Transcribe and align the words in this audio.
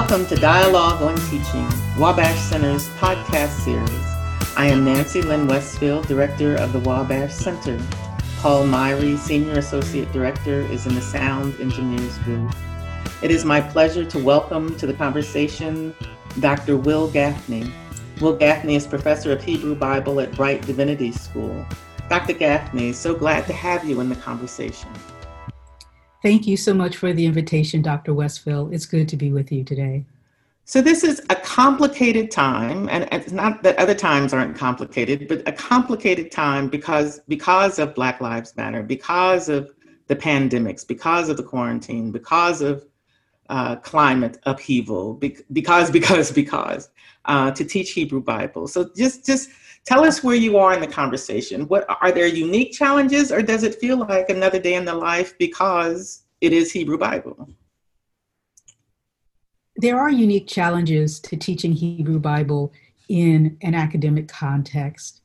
Welcome 0.00 0.26
to 0.28 0.36
Dialogue 0.36 1.02
on 1.02 1.14
Teaching, 1.28 1.68
Wabash 1.98 2.38
Center's 2.48 2.88
podcast 2.96 3.50
series. 3.50 4.06
I 4.56 4.66
am 4.66 4.82
Nancy 4.82 5.20
Lynne 5.20 5.46
Westfield, 5.46 6.08
Director 6.08 6.56
of 6.56 6.72
the 6.72 6.78
Wabash 6.80 7.34
Center. 7.34 7.78
Paul 8.38 8.64
Myhre, 8.64 9.18
Senior 9.18 9.58
Associate 9.58 10.10
Director, 10.10 10.62
is 10.62 10.86
in 10.86 10.94
the 10.94 11.02
Sound 11.02 11.60
Engineers 11.60 12.18
booth. 12.20 12.56
It 13.22 13.30
is 13.30 13.44
my 13.44 13.60
pleasure 13.60 14.06
to 14.06 14.18
welcome 14.18 14.74
to 14.78 14.86
the 14.86 14.94
conversation 14.94 15.94
Dr. 16.40 16.78
Wil 16.78 17.10
Gafney. 17.10 17.70
Wil 18.22 18.38
Gafney 18.38 18.76
is 18.76 18.86
Professor 18.86 19.32
of 19.32 19.44
Hebrew 19.44 19.74
Bible 19.74 20.18
at 20.20 20.34
Brite 20.34 20.62
Divinity 20.62 21.12
School. 21.12 21.66
Dr. 22.08 22.32
Gafney, 22.32 22.94
so 22.94 23.14
glad 23.14 23.46
to 23.48 23.52
have 23.52 23.84
you 23.84 24.00
in 24.00 24.08
the 24.08 24.16
conversation. 24.16 24.88
Thank 26.22 26.46
you 26.46 26.56
so 26.56 26.74
much 26.74 26.96
for 26.96 27.12
the 27.14 27.24
invitation, 27.24 27.80
Dr. 27.80 28.12
Westfield. 28.12 28.74
It's 28.74 28.84
good 28.84 29.08
to 29.08 29.16
be 29.16 29.32
with 29.32 29.50
you 29.50 29.64
today. 29.64 30.04
So, 30.66 30.82
this 30.82 31.02
is 31.02 31.22
a 31.30 31.34
complicated 31.34 32.30
time, 32.30 32.88
and 32.90 33.08
it's 33.10 33.32
not 33.32 33.62
that 33.62 33.78
other 33.78 33.94
times 33.94 34.34
aren't 34.34 34.56
complicated, 34.56 35.26
but 35.28 35.42
a 35.48 35.52
complicated 35.52 36.30
time 36.30 36.68
because, 36.68 37.20
because 37.26 37.78
of 37.78 37.94
Black 37.94 38.20
Lives 38.20 38.54
Matter, 38.56 38.82
because 38.82 39.48
of 39.48 39.72
the 40.08 40.14
pandemics, 40.14 40.86
because 40.86 41.28
of 41.30 41.38
the 41.38 41.42
quarantine, 41.42 42.12
because 42.12 42.60
of 42.60 42.86
uh, 43.48 43.76
climate 43.76 44.38
upheaval, 44.44 45.14
because, 45.14 45.90
because, 45.90 46.30
because, 46.30 46.90
uh, 47.24 47.50
to 47.50 47.64
teach 47.64 47.92
Hebrew 47.92 48.20
Bible. 48.20 48.68
So, 48.68 48.90
just, 48.94 49.24
just 49.24 49.48
tell 49.86 50.04
us 50.04 50.22
where 50.22 50.36
you 50.36 50.56
are 50.56 50.74
in 50.74 50.80
the 50.80 50.86
conversation. 50.86 51.66
What 51.68 51.86
are 52.00 52.12
there 52.12 52.26
unique 52.26 52.72
challenges, 52.72 53.32
or 53.32 53.42
does 53.42 53.62
it 53.62 53.76
feel 53.76 53.96
like 53.96 54.30
another 54.30 54.60
day 54.60 54.74
in 54.74 54.84
the 54.84 54.94
life 54.94 55.36
because 55.38 56.22
it 56.40 56.52
is 56.52 56.72
Hebrew 56.72 56.98
Bible? 56.98 57.48
There 59.76 59.98
are 59.98 60.10
unique 60.10 60.46
challenges 60.46 61.20
to 61.20 61.36
teaching 61.36 61.72
Hebrew 61.72 62.18
Bible 62.18 62.72
in 63.08 63.56
an 63.62 63.74
academic 63.74 64.28
context. 64.28 65.22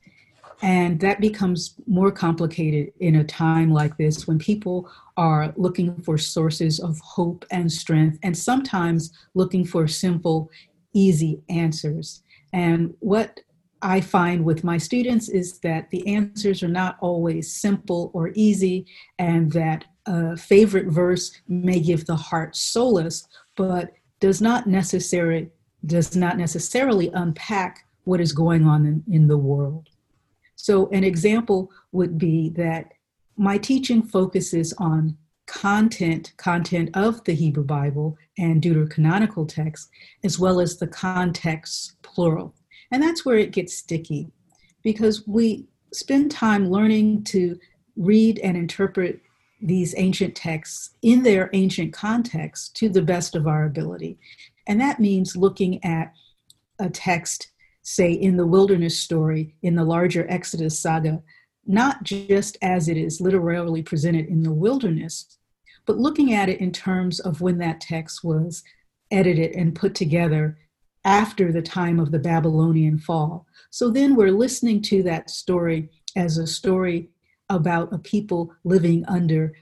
And 0.61 0.99
that 1.01 1.19
becomes 1.19 1.75
more 1.85 2.11
complicated 2.11 2.93
in 2.99 3.17
a 3.17 3.23
time 3.23 3.71
like 3.71 3.97
this 3.97 4.27
when 4.27 4.39
people 4.39 4.89
are 5.17 5.53
looking 5.57 6.01
for 6.01 6.17
sources 6.17 6.79
of 6.79 6.97
hope 7.01 7.45
and 7.51 7.71
strength 7.71 8.17
and 8.23 8.35
sometimes 8.35 9.11
looking 9.33 9.65
for 9.65 9.87
simple, 9.87 10.49
easy 10.93 11.41
answers. 11.49 12.23
And 12.53 12.95
what 12.99 13.41
I 13.85 14.01
find 14.01 14.43
with 14.43 14.63
my 14.63 14.79
students 14.79 15.29
is 15.29 15.59
that 15.59 15.91
the 15.91 16.07
answers 16.07 16.63
are 16.63 16.67
not 16.67 16.97
always 17.01 17.53
simple 17.53 18.09
or 18.15 18.31
easy, 18.33 18.87
and 19.19 19.51
that 19.51 19.85
a 20.07 20.35
favorite 20.35 20.87
verse 20.87 21.31
may 21.47 21.79
give 21.79 22.07
the 22.07 22.15
heart 22.15 22.55
solace, 22.55 23.27
but 23.55 23.91
does 24.19 24.41
not 24.41 24.65
necessarily 24.65 25.51
does 25.85 26.15
not 26.15 26.35
necessarily 26.39 27.11
unpack 27.13 27.85
what 28.05 28.19
is 28.19 28.33
going 28.33 28.65
on 28.65 28.87
in, 28.87 29.03
in 29.07 29.27
the 29.27 29.37
world. 29.37 29.89
So 30.55 30.89
an 30.89 31.03
example 31.03 31.69
would 31.91 32.17
be 32.17 32.49
that 32.57 32.93
my 33.37 33.59
teaching 33.59 34.01
focuses 34.01 34.73
on 34.79 35.15
content, 35.45 36.33
content 36.37 36.89
of 36.95 37.23
the 37.25 37.35
Hebrew 37.35 37.63
Bible 37.63 38.17
and 38.39 38.63
deuterocanonical 38.63 39.47
texts, 39.47 39.91
as 40.23 40.39
well 40.39 40.59
as 40.59 40.77
the 40.77 40.87
context 40.87 42.01
plural. 42.01 42.55
And 42.91 43.01
that's 43.01 43.25
where 43.25 43.37
it 43.37 43.51
gets 43.51 43.75
sticky 43.75 44.31
because 44.83 45.27
we 45.27 45.67
spend 45.93 46.31
time 46.31 46.69
learning 46.69 47.23
to 47.25 47.57
read 47.95 48.39
and 48.39 48.55
interpret 48.57 49.21
these 49.61 49.95
ancient 49.97 50.35
texts 50.35 50.91
in 51.01 51.23
their 51.23 51.49
ancient 51.53 51.93
context 51.93 52.75
to 52.75 52.89
the 52.89 53.01
best 53.01 53.35
of 53.35 53.47
our 53.47 53.65
ability. 53.65 54.17
And 54.67 54.79
that 54.81 54.99
means 54.99 55.35
looking 55.35 55.83
at 55.83 56.13
a 56.79 56.89
text, 56.89 57.51
say, 57.81 58.11
in 58.11 58.37
the 58.37 58.45
wilderness 58.45 58.97
story, 58.97 59.55
in 59.61 59.75
the 59.75 59.83
larger 59.83 60.25
Exodus 60.29 60.79
saga, 60.79 61.21
not 61.65 62.03
just 62.03 62.57
as 62.61 62.87
it 62.89 62.97
is 62.97 63.21
literally 63.21 63.81
presented 63.81 64.27
in 64.27 64.43
the 64.43 64.53
wilderness, 64.53 65.37
but 65.85 65.97
looking 65.97 66.33
at 66.33 66.49
it 66.49 66.59
in 66.59 66.71
terms 66.71 67.19
of 67.19 67.41
when 67.41 67.57
that 67.59 67.81
text 67.81 68.23
was 68.23 68.63
edited 69.11 69.51
and 69.51 69.75
put 69.75 69.95
together 69.95 70.57
after 71.05 71.51
the 71.51 71.61
time 71.61 71.99
of 71.99 72.11
the 72.11 72.19
Babylonian 72.19 72.97
fall. 72.97 73.45
So 73.69 73.89
then 73.89 74.15
we're 74.15 74.31
listening 74.31 74.81
to 74.83 75.03
that 75.03 75.29
story 75.29 75.89
as 76.15 76.37
a 76.37 76.47
story 76.47 77.09
about 77.49 77.93
a 77.93 77.99
people 77.99 78.51
living 78.63 79.05
under 79.07 79.53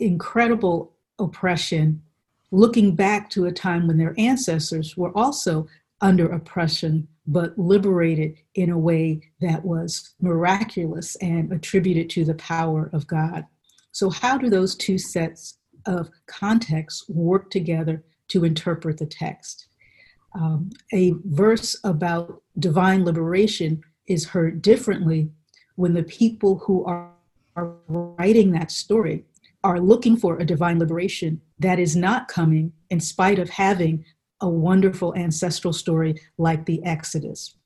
incredible 0.00 0.92
oppression, 1.18 2.02
looking 2.50 2.96
back 2.96 3.30
to 3.30 3.46
a 3.46 3.52
time 3.52 3.86
when 3.86 3.96
their 3.96 4.14
ancestors 4.18 4.96
were 4.96 5.16
also 5.16 5.68
under 6.00 6.28
oppression, 6.28 7.06
but 7.26 7.56
liberated 7.58 8.36
in 8.54 8.70
a 8.70 8.78
way 8.78 9.20
that 9.40 9.64
was 9.64 10.14
miraculous 10.20 11.16
and 11.16 11.52
attributed 11.52 12.10
to 12.10 12.24
the 12.24 12.34
power 12.34 12.90
of 12.92 13.06
God. 13.06 13.44
So, 13.92 14.10
how 14.10 14.38
do 14.38 14.48
those 14.48 14.74
two 14.76 14.98
sets 14.98 15.58
of 15.86 16.10
contexts 16.26 17.08
work 17.08 17.50
together 17.50 18.04
to 18.28 18.44
interpret 18.44 18.98
the 18.98 19.06
text? 19.06 19.67
Um, 20.34 20.70
a 20.92 21.14
verse 21.24 21.76
about 21.84 22.42
divine 22.58 23.04
liberation 23.04 23.82
is 24.06 24.26
heard 24.26 24.62
differently 24.62 25.30
when 25.76 25.94
the 25.94 26.02
people 26.02 26.58
who 26.58 26.84
are, 26.84 27.10
are 27.56 27.74
writing 27.88 28.52
that 28.52 28.70
story 28.70 29.24
are 29.64 29.80
looking 29.80 30.16
for 30.16 30.38
a 30.38 30.44
divine 30.44 30.78
liberation 30.78 31.40
that 31.58 31.78
is 31.78 31.96
not 31.96 32.28
coming 32.28 32.72
in 32.90 33.00
spite 33.00 33.38
of 33.38 33.50
having 33.50 34.04
a 34.40 34.48
wonderful 34.48 35.14
ancestral 35.16 35.72
story 35.72 36.20
like 36.36 36.64
the 36.64 36.82
Exodus. 36.84 37.56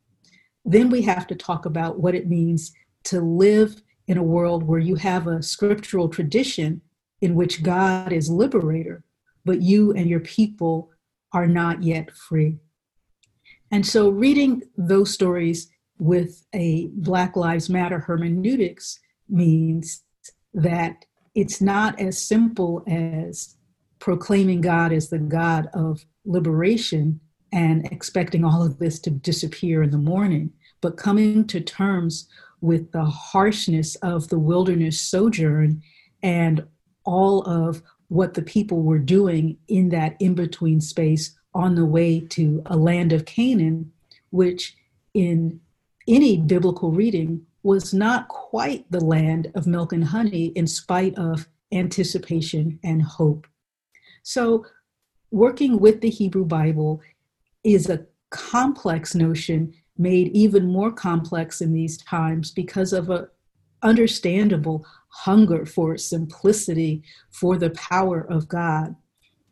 Then 0.65 0.91
we 0.91 1.03
have 1.03 1.27
to 1.27 1.35
talk 1.35 1.67
about 1.67 1.99
what 2.01 2.15
it 2.15 2.29
means 2.29 2.73
to 3.05 3.21
live 3.21 3.83
in 4.07 4.17
a 4.17 4.23
world 4.23 4.63
where 4.63 4.81
you 4.81 4.95
have 4.97 5.27
a 5.27 5.43
scriptural 5.43 6.09
tradition 6.09 6.81
in 7.21 7.35
which 7.35 7.63
God 7.63 8.13
is 8.13 8.31
liberator, 8.31 9.05
but 9.45 9.63
you 9.63 9.93
and 9.93 10.09
your 10.09 10.21
people 10.21 10.91
are 11.33 11.47
not 11.47 11.83
yet 11.83 12.11
free. 12.11 12.59
And 13.71 13.87
so, 13.87 14.11
reading 14.11 14.63
those 14.77 15.13
stories 15.13 15.71
with 15.99 16.45
a 16.55 16.89
Black 16.95 17.37
Lives 17.37 17.71
Matter 17.71 17.99
hermeneutics 17.99 18.99
means 19.29 20.03
that 20.53 21.05
it's 21.35 21.61
not 21.61 21.99
as 21.99 22.21
simple 22.21 22.83
as 22.87 23.57
proclaiming 23.99 24.61
God 24.61 24.93
as 24.93 25.09
the 25.09 25.19
God 25.19 25.69
of 25.73 26.05
liberation 26.25 27.21
and 27.53 27.87
expecting 27.93 28.45
all 28.45 28.63
of 28.63 28.79
this 28.79 28.99
to 29.01 29.11
disappear 29.11 29.83
in 29.83 29.91
the 29.91 29.99
morning, 29.99 30.53
but 30.81 30.97
coming 30.97 31.47
to 31.47 31.61
terms 31.61 32.29
with 32.61 32.91
the 32.93 33.05
harshness 33.05 33.95
of 33.97 34.29
the 34.29 34.39
wilderness 34.39 35.01
sojourn 35.01 35.83
and 36.23 36.65
all 37.05 37.43
of 37.43 37.83
what 38.13 38.35
the 38.35 38.43
people 38.43 38.83
were 38.83 38.99
doing 38.99 39.57
in 39.69 39.89
that 39.89 40.15
in 40.21 40.35
between 40.35 40.83
space 40.83 41.35
on 41.55 41.75
the 41.75 41.87
way 41.87 42.21
to 42.21 42.63
a 42.67 42.77
land 42.77 43.11
of 43.11 43.25
Canaan, 43.25 43.91
which 44.29 44.77
in 45.15 45.59
any 46.07 46.37
biblical 46.37 46.93
reading 46.93 47.47
was 47.63 47.95
not 47.95 48.29
quite 48.29 48.85
the 48.91 49.03
land 49.03 49.51
of 49.55 49.67
milk 49.67 49.95
and 49.95 50.05
honey 50.05 50.47
in 50.57 50.67
spite 50.67 51.17
of 51.17 51.49
anticipation 51.73 52.79
and 52.85 53.01
hope. 53.03 53.47
So, 54.23 54.67
working 55.31 55.81
with 55.81 56.03
the 56.03 56.11
Hebrew 56.11 56.45
Bible 56.45 57.01
is 57.65 57.89
a 57.89 58.05
complex 58.29 59.15
notion 59.15 59.73
made 59.97 60.29
even 60.37 60.67
more 60.67 60.93
complex 60.93 61.63
in 61.63 61.73
these 61.73 61.97
times 61.97 62.51
because 62.51 62.93
of 62.93 63.09
a 63.09 63.29
understandable 63.83 64.85
hunger 65.13 65.65
for 65.65 65.97
simplicity 65.97 67.03
for 67.31 67.57
the 67.57 67.71
power 67.71 68.21
of 68.21 68.49
God 68.49 68.97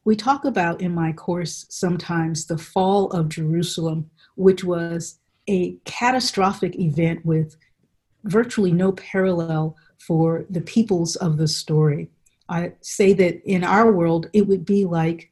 we 0.04 0.16
talk 0.16 0.44
about 0.44 0.80
in 0.80 0.94
my 0.94 1.12
course 1.12 1.66
sometimes 1.68 2.46
the 2.46 2.58
fall 2.58 3.10
of 3.10 3.28
Jerusalem, 3.28 4.10
which 4.34 4.64
was 4.64 5.18
a 5.48 5.76
catastrophic 5.84 6.78
event 6.78 7.24
with 7.24 7.56
virtually 8.24 8.72
no 8.72 8.92
parallel 8.92 9.76
for 9.98 10.46
the 10.48 10.62
peoples 10.62 11.16
of 11.16 11.36
the 11.36 11.48
story. 11.48 12.08
I 12.48 12.72
say 12.80 13.12
that 13.14 13.42
in 13.44 13.62
our 13.62 13.92
world, 13.92 14.28
it 14.32 14.46
would 14.48 14.64
be 14.64 14.84
like 14.84 15.30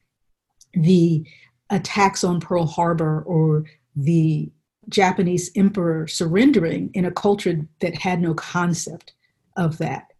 the 0.73 1.25
attacks 1.69 2.23
on 2.23 2.39
Pearl 2.39 2.65
Harbor 2.65 3.23
or 3.23 3.65
the 3.95 4.51
Japanese 4.87 5.51
emperor 5.55 6.07
surrendering 6.07 6.89
in 6.93 7.05
a 7.05 7.11
culture 7.11 7.67
that 7.81 7.95
had 7.95 8.21
no 8.21 8.33
concept 8.33 9.13
of 9.57 9.77
that. 9.79 10.13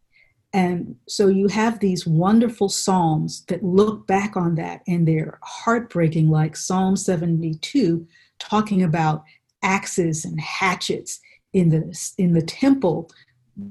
And 0.54 0.96
so 1.07 1.28
you 1.28 1.48
have 1.48 1.80
these 1.80 2.07
wonderful 2.07 2.69
psalms 2.69 3.46
that 3.48 3.63
look 3.63 4.07
back 4.07 4.36
on 4.36 4.56
that 4.56 4.81
and 4.88 5.07
they're 5.07 5.38
heartbreaking, 5.44 6.30
like 6.30 6.56
Psalm 6.56 6.96
72, 6.96 8.07
talking 8.40 8.84
about 8.84 9.24
axes 9.62 10.25
and 10.25 10.40
hatchets 10.40 11.19
in 11.54 11.69
the, 11.69 12.13
in 12.18 12.34
the 12.34 12.42
temple, 12.42 13.12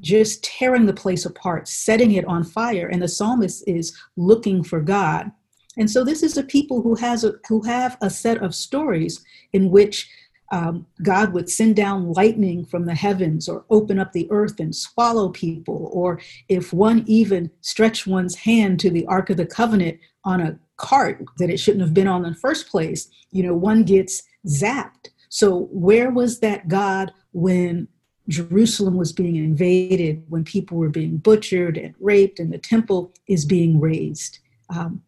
just 0.00 0.44
tearing 0.44 0.86
the 0.86 0.92
place 0.92 1.24
apart, 1.24 1.66
setting 1.66 2.12
it 2.12 2.24
on 2.26 2.44
fire. 2.44 2.86
And 2.86 3.02
the 3.02 3.08
psalmist 3.08 3.64
is 3.66 3.96
looking 4.16 4.62
for 4.62 4.80
God. 4.80 5.32
And 5.76 5.90
so 5.90 6.04
this 6.04 6.22
is 6.22 6.36
a 6.36 6.42
people 6.44 6.82
who 6.82 6.94
has 6.96 7.24
a, 7.24 7.34
who 7.48 7.62
have 7.62 7.96
a 8.02 8.10
set 8.10 8.38
of 8.38 8.54
stories 8.54 9.24
in 9.52 9.70
which 9.70 10.08
um, 10.50 10.86
God 11.02 11.32
would 11.32 11.50
send 11.50 11.76
down 11.76 12.12
lightning 12.12 12.64
from 12.64 12.86
the 12.86 12.94
heavens 12.94 13.48
or 13.48 13.64
open 13.70 13.98
up 13.98 14.12
the 14.12 14.28
earth 14.30 14.58
and 14.60 14.74
swallow 14.74 15.28
people, 15.28 15.90
or 15.92 16.20
if 16.48 16.72
one 16.72 17.04
even 17.06 17.50
stretched 17.60 18.06
one's 18.06 18.34
hand 18.34 18.80
to 18.80 18.90
the 18.90 19.06
Ark 19.06 19.30
of 19.30 19.36
the 19.36 19.46
Covenant 19.46 19.98
on 20.24 20.40
a 20.40 20.58
cart 20.76 21.24
that 21.38 21.50
it 21.50 21.58
shouldn't 21.58 21.82
have 21.82 21.94
been 21.94 22.08
on 22.08 22.24
in 22.24 22.32
the 22.32 22.38
first 22.38 22.68
place, 22.68 23.08
you 23.30 23.42
know, 23.42 23.54
one 23.54 23.82
gets 23.82 24.22
zapped. 24.46 25.08
So, 25.28 25.68
where 25.70 26.10
was 26.10 26.40
that 26.40 26.68
God 26.68 27.12
when 27.32 27.88
Jerusalem 28.28 28.96
was 28.96 29.12
being 29.12 29.36
invaded, 29.36 30.24
when 30.28 30.44
people 30.44 30.78
were 30.78 30.88
being 30.88 31.18
butchered 31.18 31.76
and 31.76 31.94
raped, 32.00 32.38
and 32.38 32.52
the 32.52 32.58
temple 32.58 33.12
is 33.26 33.44
being 33.44 33.80
razed? 33.80 34.38
Um, 34.70 35.02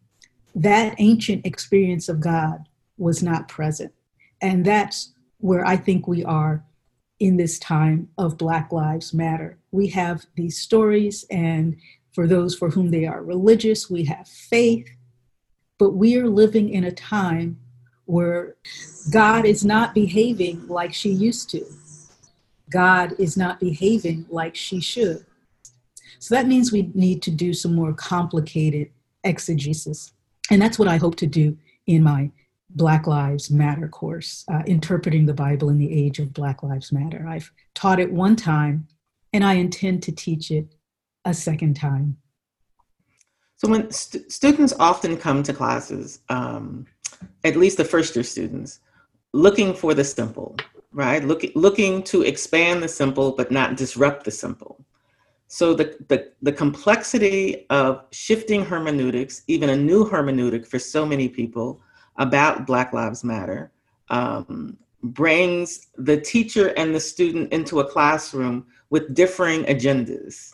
that 0.53 0.95
ancient 0.99 1.45
experience 1.45 2.09
of 2.09 2.19
God 2.19 2.67
was 2.97 3.23
not 3.23 3.47
present. 3.47 3.93
And 4.41 4.65
that's 4.65 5.13
where 5.41 5.65
I 5.65 5.75
think 5.77 6.07
we 6.07 6.23
are 6.23 6.63
in 7.19 7.37
this 7.37 7.59
time 7.59 8.09
of 8.17 8.37
Black 8.37 8.71
Lives 8.71 9.13
Matter. 9.13 9.59
We 9.71 9.87
have 9.87 10.25
these 10.35 10.57
stories, 10.57 11.25
and 11.29 11.77
for 12.13 12.27
those 12.27 12.55
for 12.55 12.69
whom 12.69 12.89
they 12.89 13.05
are 13.05 13.23
religious, 13.23 13.89
we 13.89 14.05
have 14.05 14.27
faith, 14.27 14.89
but 15.77 15.91
we 15.91 16.17
are 16.17 16.27
living 16.27 16.69
in 16.69 16.83
a 16.83 16.91
time 16.91 17.59
where 18.05 18.55
God 19.11 19.45
is 19.45 19.63
not 19.63 19.93
behaving 19.93 20.67
like 20.67 20.93
she 20.93 21.09
used 21.09 21.49
to. 21.51 21.65
God 22.69 23.15
is 23.19 23.37
not 23.37 23.59
behaving 23.59 24.25
like 24.29 24.55
she 24.55 24.79
should. 24.81 25.25
So 26.19 26.35
that 26.35 26.47
means 26.47 26.71
we 26.71 26.91
need 26.93 27.21
to 27.23 27.31
do 27.31 27.53
some 27.53 27.75
more 27.75 27.93
complicated 27.93 28.91
exegesis. 29.23 30.13
And 30.49 30.61
that's 30.61 30.77
what 30.77 30.87
I 30.87 30.97
hope 30.97 31.15
to 31.17 31.27
do 31.27 31.57
in 31.87 32.03
my 32.03 32.31
Black 32.75 33.07
Lives 33.07 33.49
Matter 33.49 33.87
course, 33.87 34.45
uh, 34.51 34.63
Interpreting 34.65 35.25
the 35.25 35.33
Bible 35.33 35.69
in 35.69 35.77
the 35.77 35.91
Age 35.91 36.19
of 36.19 36.33
Black 36.33 36.63
Lives 36.63 36.91
Matter. 36.91 37.25
I've 37.27 37.51
taught 37.75 37.99
it 37.99 38.11
one 38.11 38.35
time, 38.35 38.87
and 39.33 39.43
I 39.43 39.53
intend 39.53 40.03
to 40.03 40.11
teach 40.11 40.51
it 40.51 40.75
a 41.25 41.33
second 41.33 41.75
time. 41.75 42.17
So, 43.57 43.67
when 43.67 43.91
st- 43.91 44.31
students 44.31 44.73
often 44.79 45.17
come 45.17 45.43
to 45.43 45.53
classes, 45.53 46.21
um, 46.29 46.87
at 47.43 47.55
least 47.55 47.77
the 47.77 47.85
first 47.85 48.15
year 48.15 48.23
students, 48.23 48.79
looking 49.33 49.73
for 49.73 49.93
the 49.93 50.03
simple, 50.03 50.55
right? 50.91 51.23
Look, 51.23 51.43
looking 51.55 52.03
to 52.03 52.23
expand 52.23 52.81
the 52.81 52.87
simple, 52.87 53.31
but 53.33 53.51
not 53.51 53.77
disrupt 53.77 54.25
the 54.25 54.31
simple. 54.31 54.83
So 55.47 55.73
the, 55.73 55.97
the, 56.07 56.31
the 56.41 56.53
complexity 56.53 57.65
of 57.69 58.05
shifting 58.11 58.63
hermeneutics, 58.63 59.43
even 59.47 59.69
a 59.69 59.75
new 59.75 60.09
hermeneutic 60.09 60.65
for 60.65 60.79
so 60.79 61.05
many 61.05 61.27
people, 61.27 61.81
about 62.17 62.67
Black 62.67 62.93
Lives 62.93 63.23
Matter 63.23 63.71
um, 64.09 64.77
brings 65.03 65.87
the 65.97 66.19
teacher 66.19 66.67
and 66.77 66.93
the 66.93 66.99
student 66.99 67.51
into 67.51 67.79
a 67.79 67.85
classroom 67.85 68.65
with 68.89 69.13
differing 69.15 69.63
agendas. 69.63 70.53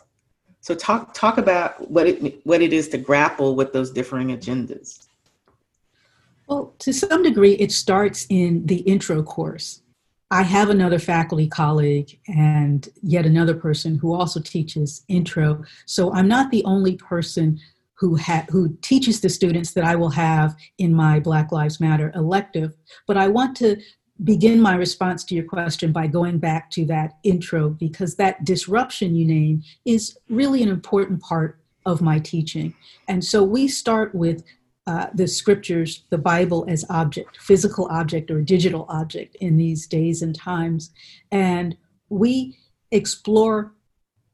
So 0.60 0.74
talk 0.74 1.14
talk 1.14 1.38
about 1.38 1.90
what 1.90 2.06
it 2.06 2.40
what 2.44 2.62
it 2.62 2.72
is 2.72 2.88
to 2.90 2.98
grapple 2.98 3.54
with 3.54 3.72
those 3.72 3.90
differing 3.90 4.28
agendas. 4.28 5.06
Well, 6.46 6.74
to 6.78 6.92
some 6.92 7.22
degree, 7.22 7.52
it 7.54 7.72
starts 7.72 8.26
in 8.30 8.64
the 8.66 8.78
intro 8.80 9.22
course. 9.22 9.82
I 10.30 10.42
have 10.42 10.68
another 10.68 10.98
faculty 10.98 11.46
colleague 11.46 12.18
and 12.28 12.88
yet 13.02 13.24
another 13.24 13.54
person 13.54 13.96
who 13.96 14.12
also 14.12 14.40
teaches 14.40 15.04
intro. 15.08 15.64
So 15.86 16.12
I'm 16.12 16.28
not 16.28 16.50
the 16.50 16.64
only 16.64 16.96
person 16.96 17.58
who 17.98 18.16
ha- 18.16 18.46
who 18.48 18.76
teaches 18.80 19.20
the 19.20 19.28
students 19.28 19.72
that 19.72 19.84
I 19.84 19.96
will 19.96 20.10
have 20.10 20.56
in 20.78 20.94
my 20.94 21.20
Black 21.20 21.50
Lives 21.52 21.80
Matter 21.80 22.12
elective. 22.14 22.76
But 23.06 23.16
I 23.16 23.28
want 23.28 23.56
to 23.58 23.76
begin 24.24 24.60
my 24.60 24.74
response 24.74 25.24
to 25.24 25.34
your 25.34 25.44
question 25.44 25.92
by 25.92 26.06
going 26.06 26.38
back 26.38 26.70
to 26.72 26.84
that 26.86 27.14
intro 27.22 27.70
because 27.70 28.16
that 28.16 28.44
disruption 28.44 29.14
you 29.14 29.24
name 29.24 29.62
is 29.84 30.18
really 30.28 30.62
an 30.62 30.68
important 30.68 31.20
part 31.20 31.60
of 31.86 32.02
my 32.02 32.18
teaching. 32.18 32.74
And 33.06 33.24
so 33.24 33.42
we 33.42 33.68
start 33.68 34.14
with 34.14 34.44
uh, 34.86 35.06
the 35.14 35.28
scriptures, 35.28 36.04
the 36.10 36.18
Bible 36.18 36.64
as 36.68 36.84
object, 36.88 37.36
physical 37.40 37.86
object 37.90 38.30
or 38.30 38.40
digital 38.40 38.86
object 38.88 39.36
in 39.36 39.56
these 39.56 39.86
days 39.86 40.22
and 40.22 40.34
times. 40.34 40.90
And 41.30 41.76
we 42.08 42.56
explore 42.90 43.74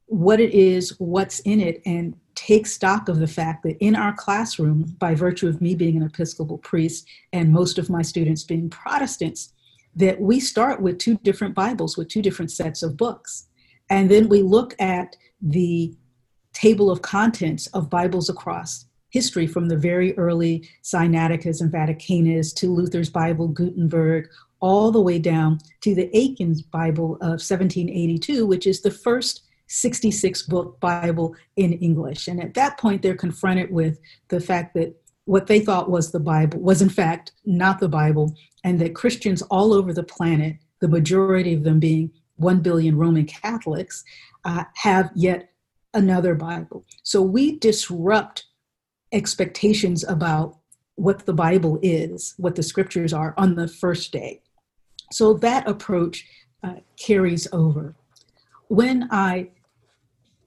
what 0.07 0.39
it 0.39 0.53
is, 0.53 0.95
what's 0.99 1.41
in 1.41 1.61
it, 1.61 1.83
and 1.85 2.15
take 2.35 2.67
stock 2.67 3.09
of 3.09 3.19
the 3.19 3.27
fact 3.27 3.63
that 3.63 3.77
in 3.79 3.95
our 3.97 4.13
classroom, 4.13 4.97
by 4.99 5.15
virtue 5.15 5.49
of 5.49 5.61
me 5.61 5.75
being 5.75 5.97
an 5.97 6.03
Episcopal 6.03 6.59
priest 6.59 7.07
and 7.33 7.53
most 7.53 7.79
of 7.79 7.91
my 7.91 8.03
students 8.03 8.45
being 8.45 8.69
Protestants, 8.71 9.53
that 9.97 10.21
we 10.21 10.41
start 10.41 10.81
with 10.81 10.99
two 10.99 11.17
different 11.19 11.55
Bibles, 11.55 11.97
with 11.97 12.09
two 12.09 12.23
different 12.23 12.51
sets 12.51 12.83
of 12.83 12.97
books. 12.97 13.49
And 13.91 14.11
then 14.11 14.29
we 14.29 14.43
look 14.43 14.75
at 14.81 15.17
the 15.41 15.95
table 16.53 16.91
of 16.91 17.03
contents 17.03 17.67
of 17.69 17.91
Bibles 17.91 18.29
across 18.29 18.87
history 19.11 19.47
from 19.47 19.69
the 19.69 19.77
very 19.77 20.17
early 20.19 20.69
Sinaiticus 20.83 21.61
and 21.61 21.71
Vaticanus 21.71 22.53
to 22.55 22.73
Luther's 22.73 23.11
Bible, 23.11 23.47
Gutenberg, 23.47 24.29
all 24.61 24.91
the 24.91 25.01
way 25.01 25.19
down 25.19 25.59
to 25.83 25.95
the 25.95 26.11
Aitken's 26.17 26.63
Bible 26.63 27.15
of 27.17 27.41
1782, 27.41 28.47
which 28.47 28.67
is 28.67 28.81
the 28.81 28.91
first 28.91 29.44
66 29.67 30.43
book 30.43 30.79
Bible 30.81 31.35
in 31.57 31.73
English. 31.75 32.29
And 32.29 32.41
at 32.43 32.55
that 32.55 32.79
point, 32.79 33.03
they're 33.03 33.17
confronted 33.17 33.71
with 33.71 33.99
the 34.29 34.41
fact 34.41 34.75
that 34.75 34.95
what 35.25 35.47
they 35.47 35.61
thought 35.61 35.91
was 35.91 36.11
the 36.13 36.21
Bible 36.21 36.61
was, 36.61 36.83
in 36.83 36.91
fact, 36.91 37.33
not 37.45 37.81
the 37.81 37.89
Bible, 37.89 38.35
and 38.63 38.79
that 38.81 38.95
Christians 38.95 39.43
all 39.43 39.73
over 39.73 39.93
the 39.93 40.03
planet, 40.03 40.57
the 40.81 40.89
majority 40.89 41.55
of 41.55 41.65
them 41.65 41.81
being 41.81 42.11
1 42.37 42.61
billion 42.61 42.97
Roman 42.97 43.25
Catholics, 43.25 44.05
uh, 44.45 44.65
have 44.75 45.11
yet 45.15 45.51
another 45.95 46.35
Bible. 46.35 46.85
So 47.03 47.23
we 47.23 47.59
disrupt 47.59 48.47
expectations 49.13 50.05
about 50.05 50.59
what 50.97 51.25
the 51.25 51.33
Bible 51.33 51.79
is, 51.83 52.35
what 52.37 52.55
the 52.55 52.63
scriptures 52.63 53.13
are 53.13 53.35
on 53.37 53.55
the 53.55 53.69
first 53.69 54.13
day. 54.13 54.43
So 55.13 55.35
that 55.35 55.69
approach 55.69 56.27
uh, 56.63 56.77
carries 56.99 57.47
over. 57.53 57.95
When 58.69 59.09
I 59.11 59.51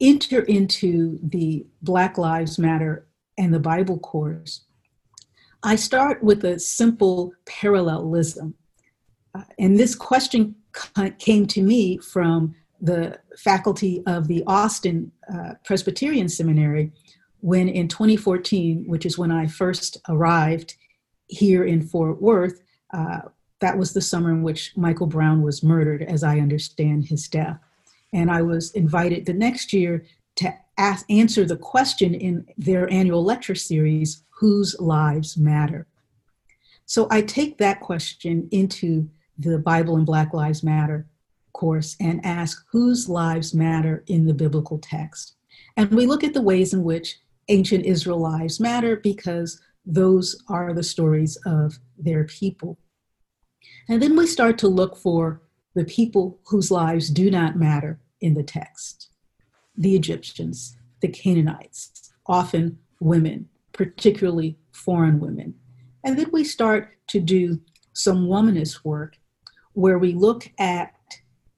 enter 0.02 0.42
into 0.42 1.20
the 1.24 1.66
Black 1.82 2.18
Lives 2.18 2.58
Matter 2.58 3.08
and 3.38 3.54
the 3.54 3.60
Bible 3.60 4.00
course, 4.00 4.62
I 5.64 5.76
start 5.76 6.24
with 6.24 6.44
a 6.44 6.60
simple 6.60 7.34
parallelism. 7.46 8.56
Uh, 9.34 9.44
and 9.60 9.78
this 9.78 9.96
question 9.96 10.56
came 11.20 11.46
to 11.48 11.62
me 11.62 11.98
from 11.98 12.56
the 12.80 13.20
faculty 13.38 14.04
of 14.06 14.28
the 14.28 14.44
Austin 14.46 15.12
uh, 15.34 15.54
Presbyterian 15.64 16.30
Seminary 16.30 16.92
when 17.42 17.70
in 17.70 17.88
2014, 17.88 18.86
which 18.88 19.06
is 19.06 19.18
when 19.18 19.32
I 19.32 19.48
first 19.48 19.98
arrived 20.10 20.76
here 21.28 21.64
in 21.64 21.82
Fort 21.82 22.22
Worth, 22.22 22.62
uh, 22.94 23.22
that 23.60 23.78
was 23.78 23.94
the 23.94 24.02
summer 24.02 24.32
in 24.32 24.44
which 24.44 24.74
Michael 24.76 25.08
Brown 25.08 25.42
was 25.42 25.64
murdered, 25.64 26.04
as 26.04 26.24
I 26.24 26.40
understand 26.40 27.06
his 27.06 27.28
death. 27.28 27.60
And 28.18 28.32
I 28.32 28.42
was 28.42 28.72
invited 28.72 29.28
the 29.28 29.34
next 29.34 29.72
year 29.72 30.04
to 30.38 30.52
ask, 30.80 31.06
answer 31.08 31.46
the 31.46 31.56
question 31.56 32.16
in 32.16 32.48
their 32.58 32.92
annual 32.92 33.24
lecture 33.24 33.54
series 33.54 34.24
Whose 34.40 34.76
Lives 34.80 35.38
Matter? 35.38 35.86
So 36.88 37.08
I 37.12 37.22
take 37.22 37.60
that 37.60 37.80
question 37.80 38.50
into 38.52 39.08
the 39.38 39.60
Bible 39.60 39.98
and 39.98 40.06
Black 40.06 40.34
Lives 40.34 40.64
Matter 40.64 41.06
course 41.54 41.96
and 42.00 42.26
ask 42.26 42.66
whose 42.72 43.08
lives 43.08 43.54
matter 43.54 44.04
in 44.08 44.26
the 44.26 44.34
biblical 44.34 44.80
text. 44.80 45.36
And 45.76 45.92
we 45.92 46.08
look 46.08 46.24
at 46.24 46.34
the 46.34 46.42
ways 46.42 46.74
in 46.74 46.84
which 46.84 47.20
ancient 47.50 47.86
Israel 47.86 48.20
lives 48.20 48.60
matter 48.60 48.96
because 48.96 49.62
those 49.86 50.44
are 50.50 50.74
the 50.74 50.82
stories 50.82 51.38
of 51.46 51.78
their 52.00 52.24
people. 52.24 52.80
And 53.88 54.02
then 54.02 54.16
we 54.16 54.26
start 54.26 54.58
to 54.60 54.68
look 54.68 54.98
for 54.98 55.44
the 55.76 55.86
people 55.86 56.40
whose 56.48 56.72
lives 56.72 57.12
do 57.12 57.30
not 57.30 57.58
matter 57.58 58.00
in 58.22 58.34
the 58.34 58.44
text 58.44 59.10
the 59.78 59.96
Egyptians, 59.96 60.76
the 61.02 61.08
Canaanites, 61.08 62.12
often 62.26 62.80
women, 63.00 63.48
particularly 63.74 64.58
foreign 64.72 65.20
women. 65.20 65.54
And 66.04 66.18
then 66.18 66.32
we 66.32 66.44
start 66.44 66.98
to 67.10 67.20
do 67.20 67.62
some 67.94 68.28
womanist 68.28 68.84
work 68.84 69.18
where 69.74 70.00
we 70.00 70.14
look 70.14 70.50
at 70.58 70.94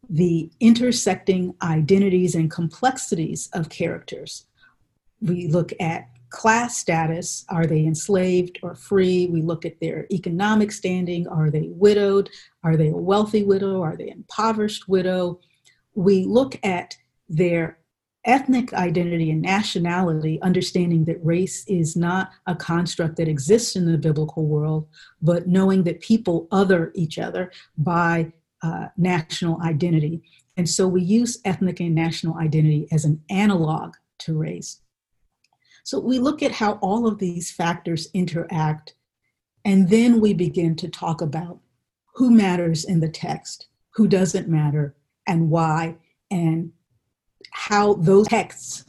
the 0.10 0.52
intersecting 0.60 1.56
identities 1.62 2.36
and 2.36 2.52
complexities 2.52 3.50
of 3.54 3.70
characters. 3.70 4.46
We 5.22 5.48
look 5.48 5.72
at 5.80 6.10
class 6.30 6.78
status 6.78 7.46
are 7.50 7.66
they 7.66 7.86
enslaved 7.86 8.60
or 8.62 8.76
free? 8.76 9.28
We 9.28 9.42
look 9.42 9.66
at 9.66 9.80
their 9.80 10.06
economic 10.12 10.72
standing 10.72 11.28
are 11.28 11.50
they 11.50 11.70
widowed? 11.70 12.30
Are 12.64 12.78
they 12.78 12.90
a 12.90 12.96
wealthy 12.96 13.44
widow? 13.44 13.82
Are 13.82 13.96
they 13.96 14.10
impoverished 14.10 14.88
widow? 14.88 15.40
We 15.96 16.26
look 16.26 16.60
at 16.64 16.96
their 17.28 17.80
ethnic 18.26 18.74
identity 18.74 19.32
and 19.32 19.42
nationality, 19.42 20.42
understanding 20.42 21.06
that 21.06 21.24
race 21.26 21.66
is 21.68 21.96
not 21.96 22.32
a 22.48 22.56
construct 22.56 23.16
that 23.16 23.28
exists 23.28 23.76
in 23.76 23.90
the 23.90 23.98
biblical 23.98 24.46
world, 24.46 24.88
but 25.22 25.48
knowing 25.48 25.84
that 25.84 26.02
people 26.02 26.48
other 26.52 26.92
each 26.96 27.18
other 27.18 27.52
by 27.78 28.32
uh, 28.62 28.88
national 28.98 29.62
identity. 29.62 30.22
And 30.58 30.70
so 30.70 30.88
we 30.88 31.02
use 31.02 31.40
ethnic 31.46 31.80
and 31.80 31.96
national 31.96 32.38
identity 32.38 32.88
as 32.92 33.06
an 33.06 33.22
analog 33.30 33.94
to 34.20 34.38
race. 34.38 34.82
So 35.84 36.00
we 36.00 36.20
look 36.20 36.44
at 36.44 36.52
how 36.52 36.74
all 36.82 37.08
of 37.08 37.18
these 37.18 37.50
factors 37.50 38.10
interact, 38.14 38.96
and 39.64 39.90
then 39.90 40.20
we 40.20 40.34
begin 40.34 40.76
to 40.76 40.90
talk 40.90 41.22
about 41.22 41.60
who 42.16 42.30
matters 42.30 42.84
in 42.84 43.00
the 43.00 43.10
text, 43.10 43.68
who 43.92 44.08
doesn't 44.08 44.50
matter, 44.50 44.96
and 45.30 45.50
why, 45.50 45.96
and 46.30 46.72
how 47.52 47.94
those 47.94 48.28
texts 48.28 48.86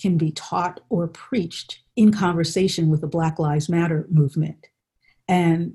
can 0.00 0.18
be 0.18 0.32
taught 0.32 0.80
or 0.88 1.06
preached 1.06 1.80
in 1.96 2.12
conversation 2.12 2.90
with 2.90 3.00
the 3.00 3.06
Black 3.06 3.38
Lives 3.38 3.68
Matter 3.68 4.06
movement. 4.10 4.66
And 5.28 5.74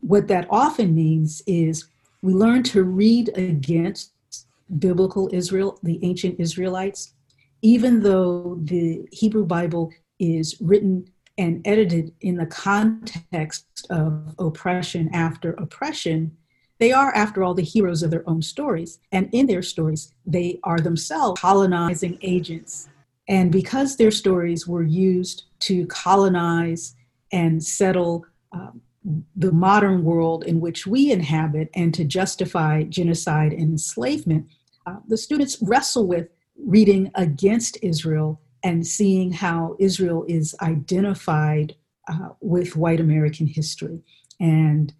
what 0.00 0.28
that 0.28 0.46
often 0.48 0.94
means 0.94 1.42
is 1.46 1.88
we 2.22 2.32
learn 2.32 2.62
to 2.64 2.84
read 2.84 3.36
against 3.36 4.12
biblical 4.78 5.28
Israel, 5.32 5.78
the 5.82 5.98
ancient 6.02 6.38
Israelites, 6.38 7.14
even 7.62 8.00
though 8.00 8.58
the 8.62 9.06
Hebrew 9.10 9.44
Bible 9.44 9.92
is 10.18 10.60
written 10.60 11.06
and 11.36 11.66
edited 11.66 12.14
in 12.20 12.36
the 12.36 12.46
context 12.46 13.86
of 13.90 14.34
oppression 14.38 15.10
after 15.12 15.52
oppression, 15.54 16.36
they 16.82 16.90
are, 16.90 17.14
after 17.14 17.44
all, 17.44 17.54
the 17.54 17.62
heroes 17.62 18.02
of 18.02 18.10
their 18.10 18.28
own 18.28 18.42
stories. 18.42 18.98
And 19.12 19.28
in 19.30 19.46
their 19.46 19.62
stories, 19.62 20.12
they 20.26 20.58
are 20.64 20.80
themselves 20.80 21.40
colonizing 21.40 22.18
agents. 22.22 22.88
And 23.28 23.52
because 23.52 23.96
their 23.96 24.10
stories 24.10 24.66
were 24.66 24.82
used 24.82 25.44
to 25.60 25.86
colonize 25.86 26.96
and 27.30 27.62
settle 27.62 28.24
um, 28.50 28.80
the 29.36 29.52
modern 29.52 30.02
world 30.02 30.42
in 30.42 30.60
which 30.60 30.84
we 30.84 31.12
inhabit 31.12 31.70
and 31.74 31.94
to 31.94 32.02
justify 32.02 32.82
genocide 32.82 33.52
and 33.52 33.70
enslavement, 33.70 34.48
uh, 34.84 34.96
the 35.06 35.16
students 35.16 35.58
wrestle 35.62 36.08
with 36.08 36.26
reading 36.66 37.12
against 37.14 37.78
Israel 37.80 38.40
and 38.64 38.84
seeing 38.84 39.30
how 39.30 39.76
Israel 39.78 40.24
is 40.26 40.52
identified 40.60 41.76
uh, 42.08 42.30
with 42.40 42.74
white 42.74 42.98
American 42.98 43.46
history. 43.46 44.02
And 44.40 44.92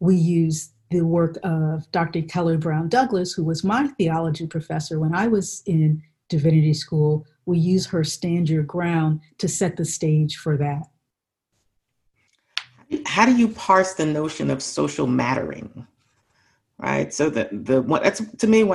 we 0.00 0.16
use 0.16 0.74
the 0.90 1.02
work 1.02 1.38
of 1.44 1.90
Dr. 1.92 2.22
Kelly 2.22 2.56
Brown 2.56 2.88
Douglas, 2.88 3.32
who 3.32 3.44
was 3.44 3.62
my 3.62 3.86
theology 3.98 4.46
professor 4.46 4.98
when 4.98 5.14
I 5.14 5.28
was 5.28 5.62
in 5.66 6.02
divinity 6.28 6.74
school. 6.74 7.26
We 7.46 7.58
use 7.58 7.86
her 7.86 8.02
Stand 8.02 8.48
Your 8.48 8.64
Ground 8.64 9.20
to 9.38 9.48
set 9.48 9.76
the 9.76 9.84
stage 9.84 10.36
for 10.36 10.56
that. 10.56 10.82
How 13.06 13.24
do 13.24 13.36
you 13.36 13.48
parse 13.48 13.94
the 13.94 14.06
notion 14.06 14.50
of 14.50 14.62
social 14.62 15.06
mattering? 15.06 15.86
Right. 16.78 17.12
So 17.14 17.30
the 17.30 17.48
the 17.52 17.82
that's 18.02 18.20
to 18.38 18.46
me 18.46 18.68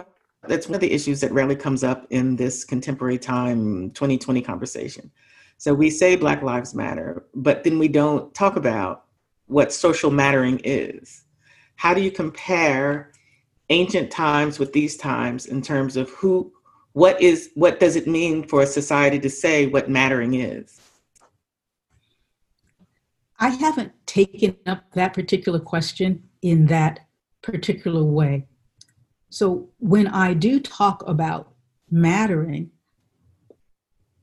that's 0.48 0.68
one 0.68 0.76
of 0.76 0.82
the 0.82 0.92
issues 0.92 1.20
that 1.22 1.34
rarely 1.34 1.56
comes 1.56 1.84
up 1.84 2.06
in 2.12 2.36
this 2.36 2.64
contemporary 2.64 3.18
time 3.18 3.90
2020 3.92 4.42
conversation. 4.42 5.12
So 5.58 5.74
we 5.74 5.90
say 5.90 6.16
Black 6.16 6.44
Lives 6.44 6.76
Matter, 6.76 7.26
but 7.34 7.64
then 7.64 7.80
we 7.80 7.88
don't 7.88 8.34
talk 8.34 8.56
about 8.56 9.06
what 9.48 9.74
social 9.74 10.12
mattering 10.12 10.62
is 10.64 11.25
how 11.76 11.94
do 11.94 12.02
you 12.02 12.12
compare 12.12 13.12
ancient 13.70 14.12
times 14.12 14.60
with 14.60 14.74
these 14.74 14.96
times 14.96 15.48
in 15.48 15.62
terms 15.62 15.98
of 15.98 16.10
who 16.12 16.52
what 16.94 17.22
is 17.22 17.52
what 17.56 17.80
does 17.80 17.96
it 17.96 18.08
mean 18.08 18.48
for 18.48 18.62
a 18.62 18.68
society 18.68 19.20
to 19.20 19.30
say 19.30 19.68
what 19.68 19.90
mattering 19.90 20.36
is? 20.36 20.80
I 23.38 23.50
haven't 23.50 23.92
taken 24.06 24.56
up 24.66 24.92
that 24.94 25.14
particular 25.14 25.60
question 25.60 26.24
in 26.42 26.68
that 26.68 27.02
particular 27.42 28.04
way. 28.04 28.48
So 29.30 29.70
when 29.80 30.08
i 30.08 30.34
do 30.34 30.60
talk 30.60 31.04
about 31.08 31.54
mattering 31.92 32.72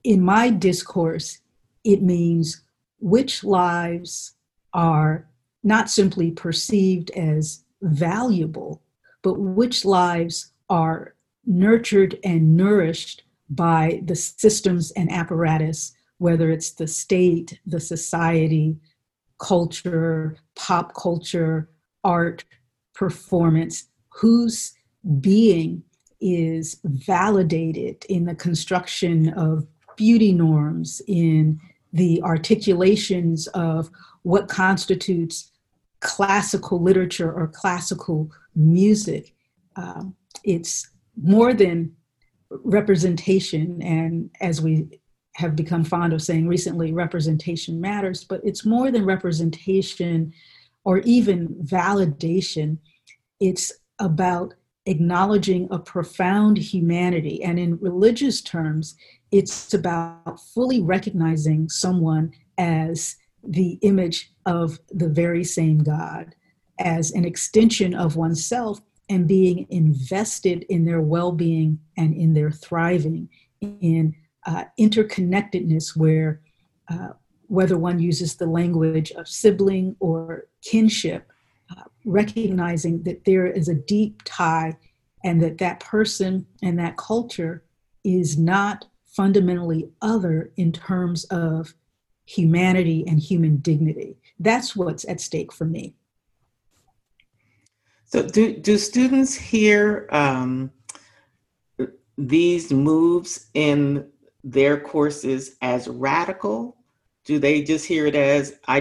in 0.04 0.20
my 0.22 0.48
discourse 0.50 1.38
it 1.84 2.02
means 2.02 2.62
which 2.98 3.44
lives 3.44 4.34
are 4.72 5.28
not 5.62 5.90
simply 5.90 6.30
perceived 6.30 7.10
as 7.12 7.64
valuable, 7.82 8.82
but 9.22 9.38
which 9.38 9.84
lives 9.84 10.52
are 10.68 11.14
nurtured 11.44 12.18
and 12.24 12.56
nourished 12.56 13.24
by 13.50 14.00
the 14.04 14.16
systems 14.16 14.90
and 14.92 15.10
apparatus, 15.12 15.92
whether 16.18 16.50
it's 16.50 16.72
the 16.72 16.86
state, 16.86 17.60
the 17.66 17.80
society, 17.80 18.76
culture, 19.38 20.36
pop 20.54 20.94
culture, 20.94 21.68
art, 22.04 22.44
performance, 22.94 23.88
whose 24.08 24.72
being 25.20 25.82
is 26.20 26.78
validated 26.84 28.04
in 28.08 28.24
the 28.24 28.34
construction 28.34 29.30
of 29.30 29.66
beauty 29.96 30.32
norms, 30.32 31.02
in 31.08 31.60
the 31.92 32.22
articulations 32.22 33.46
of 33.48 33.90
what 34.22 34.48
constitutes 34.48 35.51
classical 36.02 36.82
literature 36.82 37.32
or 37.32 37.46
classical 37.46 38.30
music. 38.54 39.34
Um, 39.76 40.14
it's 40.44 40.90
more 41.16 41.54
than 41.54 41.94
representation, 42.50 43.80
and 43.80 44.30
as 44.40 44.60
we 44.60 45.00
have 45.36 45.56
become 45.56 45.84
fond 45.84 46.12
of 46.12 46.20
saying 46.20 46.46
recently, 46.46 46.92
representation 46.92 47.80
matters, 47.80 48.24
but 48.24 48.40
it's 48.44 48.66
more 48.66 48.90
than 48.90 49.06
representation 49.06 50.32
or 50.84 50.98
even 50.98 51.48
validation. 51.64 52.76
It's 53.40 53.72
about 53.98 54.54
acknowledging 54.86 55.68
a 55.70 55.78
profound 55.78 56.58
humanity. 56.58 57.42
And 57.42 57.58
in 57.58 57.78
religious 57.80 58.42
terms, 58.42 58.96
it's 59.30 59.72
about 59.72 60.40
fully 60.52 60.82
recognizing 60.82 61.68
someone 61.68 62.32
as 62.58 63.16
the 63.42 63.78
image 63.82 64.32
of 64.46 64.78
the 64.90 65.08
very 65.08 65.44
same 65.44 65.78
God 65.78 66.34
as 66.78 67.12
an 67.12 67.24
extension 67.24 67.94
of 67.94 68.16
oneself 68.16 68.80
and 69.08 69.28
being 69.28 69.66
invested 69.70 70.64
in 70.68 70.84
their 70.84 71.00
well 71.00 71.32
being 71.32 71.78
and 71.96 72.14
in 72.14 72.34
their 72.34 72.50
thriving, 72.50 73.28
in 73.60 74.14
uh, 74.46 74.64
interconnectedness, 74.78 75.96
where 75.96 76.40
uh, 76.88 77.10
whether 77.48 77.76
one 77.76 77.98
uses 77.98 78.36
the 78.36 78.46
language 78.46 79.10
of 79.12 79.28
sibling 79.28 79.94
or 80.00 80.46
kinship, 80.62 81.30
uh, 81.70 81.82
recognizing 82.04 83.02
that 83.02 83.24
there 83.24 83.46
is 83.46 83.68
a 83.68 83.74
deep 83.74 84.22
tie 84.24 84.76
and 85.24 85.42
that 85.42 85.58
that 85.58 85.80
person 85.80 86.46
and 86.62 86.78
that 86.78 86.96
culture 86.96 87.64
is 88.04 88.38
not 88.38 88.86
fundamentally 89.06 89.90
other 90.00 90.50
in 90.56 90.72
terms 90.72 91.24
of 91.24 91.74
humanity 92.24 93.04
and 93.06 93.18
human 93.18 93.56
dignity. 93.56 94.16
That's 94.38 94.74
what's 94.76 95.04
at 95.08 95.20
stake 95.20 95.52
for 95.52 95.64
me. 95.64 95.94
So, 98.04 98.22
do, 98.22 98.56
do 98.56 98.76
students 98.76 99.34
hear 99.34 100.06
um, 100.10 100.70
these 102.18 102.70
moves 102.72 103.46
in 103.54 104.06
their 104.44 104.78
courses 104.78 105.56
as 105.62 105.88
radical? 105.88 106.76
Do 107.24 107.38
they 107.38 107.62
just 107.62 107.86
hear 107.86 108.06
it 108.06 108.14
as, 108.14 108.58
I 108.68 108.80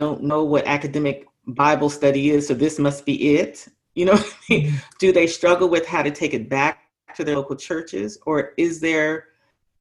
don't 0.00 0.22
know 0.22 0.44
what 0.44 0.66
academic 0.66 1.26
Bible 1.46 1.90
study 1.90 2.30
is, 2.30 2.48
so 2.48 2.54
this 2.54 2.78
must 2.78 3.06
be 3.06 3.36
it? 3.36 3.68
You 3.94 4.06
know, 4.06 4.14
mm-hmm. 4.50 4.76
do 4.98 5.12
they 5.12 5.26
struggle 5.26 5.68
with 5.68 5.86
how 5.86 6.02
to 6.02 6.10
take 6.10 6.34
it 6.34 6.48
back 6.48 6.90
to 7.14 7.24
their 7.24 7.36
local 7.36 7.56
churches? 7.56 8.18
Or 8.26 8.52
is 8.56 8.80
there 8.80 9.26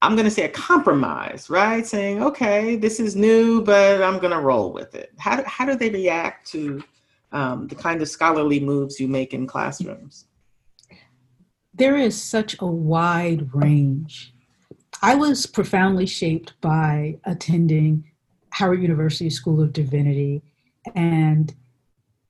I'm 0.01 0.15
going 0.15 0.25
to 0.25 0.31
say 0.31 0.45
a 0.45 0.49
compromise, 0.49 1.49
right? 1.49 1.85
Saying, 1.85 2.23
okay, 2.23 2.75
this 2.75 2.99
is 2.99 3.15
new, 3.15 3.61
but 3.61 4.01
I'm 4.01 4.17
going 4.17 4.33
to 4.33 4.39
roll 4.39 4.73
with 4.73 4.95
it. 4.95 5.11
How 5.19 5.37
do, 5.37 5.43
how 5.45 5.65
do 5.65 5.75
they 5.75 5.89
react 5.91 6.47
to 6.51 6.83
um, 7.31 7.67
the 7.67 7.75
kind 7.75 8.01
of 8.01 8.09
scholarly 8.09 8.59
moves 8.59 8.99
you 8.99 9.07
make 9.07 9.33
in 9.33 9.45
classrooms? 9.45 10.25
There 11.73 11.95
is 11.95 12.21
such 12.21 12.55
a 12.59 12.65
wide 12.65 13.53
range. 13.53 14.33
I 15.03 15.15
was 15.15 15.45
profoundly 15.45 16.05
shaped 16.05 16.59
by 16.61 17.19
attending 17.23 18.11
Howard 18.49 18.81
University 18.81 19.29
School 19.29 19.61
of 19.61 19.71
Divinity, 19.71 20.41
and 20.95 21.53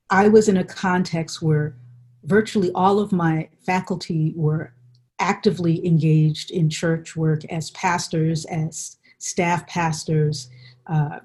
I 0.10 0.28
was 0.28 0.50
in 0.50 0.58
a 0.58 0.64
context 0.64 1.42
where 1.42 1.76
virtually 2.24 2.72
all 2.76 3.00
of 3.00 3.12
my 3.12 3.50
faculty 3.66 4.34
were 4.36 4.74
actively 5.22 5.86
engaged 5.86 6.52
in 6.52 6.70
church 6.70 7.16
work 7.16 7.46
as 7.46 7.72
pastors, 7.72 8.44
as 8.46 8.98
staff 9.20 9.66
pastors, 9.68 10.50
uh, 10.88 11.20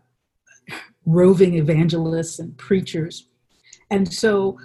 roving 1.07 1.55
evangelists, 1.55 2.39
and 2.39 2.57
preachers. 2.59 3.27
And 3.91 4.13
so 4.13 4.59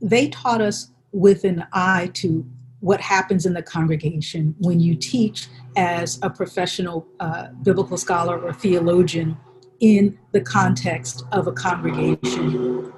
they 0.00 0.28
taught 0.28 0.60
us 0.60 0.90
with 1.12 1.44
an 1.44 1.66
eye 1.72 2.10
to 2.14 2.46
what 2.80 3.00
happens 3.00 3.46
in 3.46 3.54
the 3.54 3.62
congregation 3.62 4.54
when 4.58 4.78
you 4.78 4.94
teach 4.94 5.48
as 5.76 6.20
a 6.22 6.30
professional 6.30 7.06
uh, 7.20 7.48
biblical 7.62 7.96
scholar 7.96 8.38
or 8.38 8.52
theologian 8.52 9.36
in 9.80 10.16
the 10.32 10.40
context 10.40 11.24
of 11.32 11.48
a 11.48 11.52
congregation. 11.52 12.92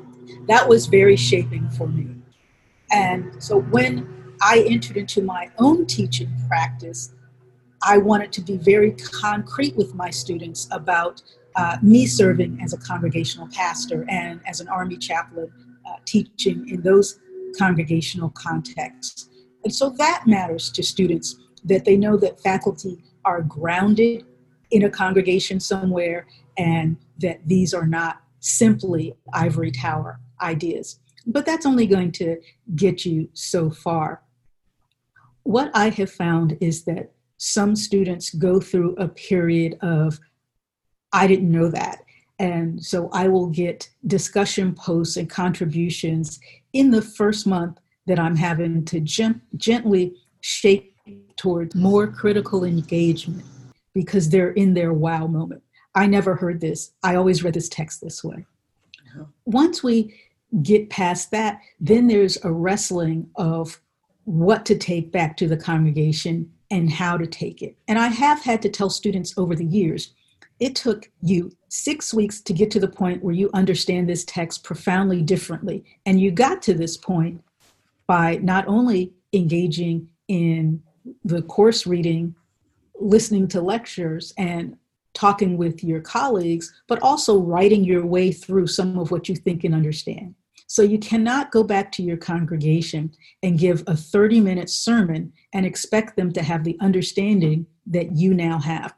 That 0.47 0.69
was 0.69 0.87
very 0.87 1.17
shaping 1.17 1.71
for 1.71 1.87
me. 1.87 2.17
And 2.91 3.43
so 3.43 3.61
when 3.61 4.18
I 4.41 4.65
entered 4.67 4.97
into 4.97 5.23
my 5.23 5.51
own 5.59 5.87
teaching 5.87 6.31
practice, 6.49 7.13
I 7.83 7.99
wanted 7.99 8.33
to 8.33 8.41
be 8.41 8.57
very 8.57 8.93
concrete 8.93 9.77
with 9.77 9.95
my 9.95 10.11
students 10.11 10.69
about 10.71 11.23
uh, 11.57 11.77
me 11.83 12.07
serving 12.07 12.61
as 12.63 12.73
a 12.73 12.79
congregational 12.79 13.49
pastor 13.49 14.05
and 14.09 14.41
as 14.47 14.61
an 14.61 14.69
army 14.69 14.97
chaplain 14.97 15.51
uh, 15.87 15.97
teaching 16.05 16.69
in 16.69 16.83
those 16.83 17.21
congregational 17.57 18.31
contexts. 18.31 19.29
And 19.65 19.75
so 19.75 19.91
that 19.91 20.25
matters 20.27 20.71
to 20.71 20.83
students 20.83 21.37
that 21.65 21.85
they 21.85 21.97
know 21.97 22.17
that 22.17 22.41
faculty 22.41 23.03
are 23.25 23.43
grounded 23.43 24.25
in 24.71 24.85
a 24.85 24.91
congregation 24.91 25.61
somewhere 25.61 26.27
and 26.57 26.97
that 27.19 27.41
these 27.47 27.75
are 27.75 27.87
not 27.87 28.23
simply 28.41 29.15
ivory 29.33 29.71
tower 29.71 30.21
ideas. 30.41 31.01
But 31.27 31.45
that's 31.45 31.67
only 31.67 31.87
going 31.87 32.13
to 32.13 32.37
get 32.75 33.05
you 33.05 33.29
so 33.35 33.71
far. 33.71 34.23
What 35.49 35.71
I 35.73 35.89
have 35.89 36.11
found 36.11 36.59
is 36.61 36.85
that 36.85 37.11
some 37.39 37.75
students 37.75 38.35
go 38.35 38.61
through 38.61 38.95
a 38.97 39.09
period 39.09 39.79
of, 39.81 40.21
I 41.15 41.27
didn't 41.27 41.51
know 41.51 41.71
that. 41.71 42.01
And 42.39 42.85
so 42.85 43.09
I 43.15 43.29
will 43.29 43.47
get 43.47 43.89
discussion 44.07 44.75
posts 44.75 45.17
and 45.17 45.31
contributions 45.31 46.39
in 46.75 46.91
the 46.91 47.01
first 47.01 47.47
month 47.47 47.79
that 48.07 48.19
I'm 48.19 48.37
having 48.37 48.85
to 48.85 49.01
gently 49.57 50.17
shape 50.43 50.95
towards 51.37 51.75
more 51.75 52.09
critical 52.09 52.65
engagement 52.65 53.47
because 53.95 54.29
they're 54.29 54.51
in 54.51 54.75
their 54.75 54.93
wow 54.93 55.27
moment. 55.27 55.63
I 55.95 56.09
never 56.09 56.37
heard 56.37 56.61
this. 56.61 56.93
I 57.03 57.15
always 57.15 57.43
read 57.43 57.55
this 57.55 57.71
text 57.71 58.03
this 58.03 58.23
way. 58.23 58.45
Uh-huh. 59.15 59.25
Once 59.47 59.83
we 59.83 60.15
get 60.61 60.91
past 60.91 61.31
that, 61.31 61.63
then 61.81 62.07
there's 62.07 62.37
a 62.45 62.53
wrestling 62.53 63.31
of 63.37 63.81
what 64.29 64.67
to 64.67 64.77
take 64.77 65.11
back 65.11 65.39
to 65.39 65.49
the 65.49 65.57
congregation 65.57 66.53
and 66.71 66.93
how 66.93 67.17
to 67.17 67.27
take 67.27 67.63
it. 67.63 67.79
And 67.89 67.99
I 67.99 68.09
have 68.09 68.43
had 68.43 68.61
to 68.61 68.69
tell 68.69 68.91
students 68.91 69.33
over 69.39 69.55
the 69.55 69.65
years 69.65 70.13
it 70.61 70.75
took 70.75 71.11
you 71.23 71.51
six 71.69 72.13
weeks 72.13 72.43
to 72.43 72.53
get 72.53 72.71
to 72.73 72.81
the 72.81 72.89
point 72.89 73.23
where 73.23 73.35
you 73.35 73.49
understand 73.55 74.07
this 74.07 74.25
text 74.27 74.65
profoundly 74.65 75.23
differently. 75.23 75.83
And 76.05 76.21
you 76.21 76.31
got 76.31 76.61
to 76.63 76.75
this 76.75 76.97
point 76.97 77.43
by 78.07 78.37
not 78.43 78.69
only 78.69 79.13
engaging 79.33 80.09
in 80.27 80.83
the 81.25 81.41
course 81.43 81.87
reading, 81.87 82.35
listening 83.01 83.49
to 83.49 83.63
lectures, 83.63 84.35
and 84.37 84.77
talking 85.15 85.57
with 85.57 85.83
your 85.83 86.01
colleagues, 86.01 86.75
but 86.87 87.01
also 87.01 87.39
writing 87.39 87.83
your 87.83 88.05
way 88.05 88.31
through 88.31 88.67
some 88.67 88.99
of 88.99 89.11
what 89.11 89.27
you 89.27 89.37
think 89.37 89.65
and 89.65 89.75
understand. 89.75 90.35
So 90.69 90.83
you 90.83 90.99
cannot 90.99 91.51
go 91.51 91.65
back 91.65 91.91
to 91.93 92.03
your 92.03 92.19
congregation 92.19 93.11
and 93.43 93.59
give 93.59 93.83
a 93.87 93.97
30 93.97 94.41
minute 94.41 94.69
sermon 94.69 95.33
and 95.55 95.65
expect 95.65 96.15
them 96.15 96.31
to 96.35 96.43
have 96.43 96.63
the 96.63 96.77
understanding 96.81 97.67
that 97.87 98.13
you 98.13 98.35
now 98.35 98.59
have. 98.59 98.95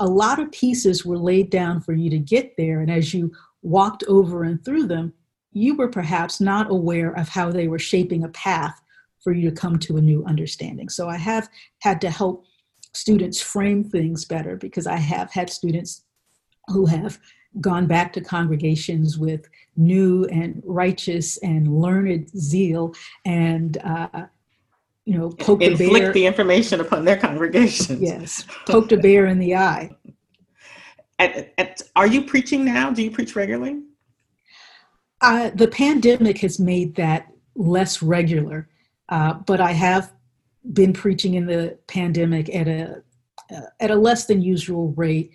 A 0.00 0.06
lot 0.06 0.38
of 0.38 0.52
pieces 0.52 1.04
were 1.04 1.16
laid 1.16 1.48
down 1.50 1.80
for 1.80 1.94
you 1.94 2.10
to 2.10 2.18
get 2.18 2.54
there, 2.58 2.80
and 2.80 2.90
as 2.90 3.14
you 3.14 3.32
walked 3.62 4.04
over 4.04 4.44
and 4.44 4.62
through 4.64 4.86
them, 4.86 5.14
you 5.52 5.74
were 5.76 5.88
perhaps 5.88 6.40
not 6.40 6.70
aware 6.70 7.12
of 7.12 7.28
how 7.28 7.50
they 7.50 7.68
were 7.68 7.78
shaping 7.78 8.24
a 8.24 8.28
path 8.28 8.82
for 9.22 9.32
you 9.32 9.48
to 9.48 9.56
come 9.56 9.78
to 9.78 9.96
a 9.96 10.02
new 10.02 10.22
understanding. 10.26 10.90
So 10.90 11.08
I 11.08 11.16
have 11.16 11.48
had 11.78 12.00
to 12.02 12.10
help 12.10 12.44
students 12.92 13.40
frame 13.40 13.82
things 13.82 14.26
better 14.26 14.56
because 14.56 14.86
I 14.86 14.96
have 14.96 15.32
had 15.32 15.48
students 15.48 16.02
who 16.68 16.84
have 16.86 17.18
gone 17.60 17.86
back 17.86 18.12
to 18.12 18.20
congregations 18.20 19.18
with 19.18 19.48
new 19.76 20.24
and 20.26 20.62
righteous 20.64 21.36
and 21.38 21.80
learned 21.80 22.28
zeal 22.36 22.94
and 23.24 23.78
uh, 23.78 24.26
you 25.04 25.18
know 25.18 25.30
poke 25.30 25.62
inflict 25.62 25.92
the, 25.92 26.00
bear. 26.00 26.12
the 26.12 26.26
information 26.26 26.80
upon 26.80 27.04
their 27.04 27.16
congregations. 27.16 28.00
Yes 28.00 28.44
poked 28.66 28.92
a 28.92 28.96
bear 28.96 29.26
in 29.26 29.38
the 29.38 29.54
eye. 29.54 29.90
At, 31.18 31.52
at, 31.58 31.82
are 31.94 32.08
you 32.08 32.22
preaching 32.22 32.64
now? 32.64 32.90
Do 32.90 33.02
you 33.02 33.10
preach 33.10 33.36
regularly? 33.36 33.82
Uh, 35.20 35.50
the 35.54 35.68
pandemic 35.68 36.38
has 36.38 36.58
made 36.58 36.96
that 36.96 37.28
less 37.54 38.02
regular 38.02 38.68
uh, 39.08 39.34
but 39.34 39.60
i 39.60 39.72
have 39.72 40.12
been 40.72 40.92
preaching 40.92 41.34
in 41.34 41.46
the 41.46 41.78
pandemic 41.86 42.54
at 42.54 42.66
a 42.66 43.02
uh, 43.54 43.60
at 43.80 43.90
a 43.90 43.94
less 43.94 44.26
than 44.26 44.40
usual 44.42 44.92
rate 44.96 45.30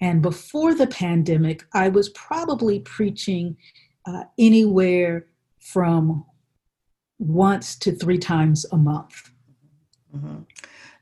and 0.00 0.22
before 0.22 0.74
the 0.74 0.86
pandemic, 0.86 1.64
I 1.72 1.88
was 1.88 2.08
probably 2.10 2.80
preaching 2.80 3.56
uh, 4.06 4.24
anywhere 4.38 5.26
from 5.60 6.24
once 7.18 7.76
to 7.76 7.92
three 7.92 8.18
times 8.18 8.66
a 8.72 8.76
month. 8.76 9.30
Mm-hmm. 10.14 10.38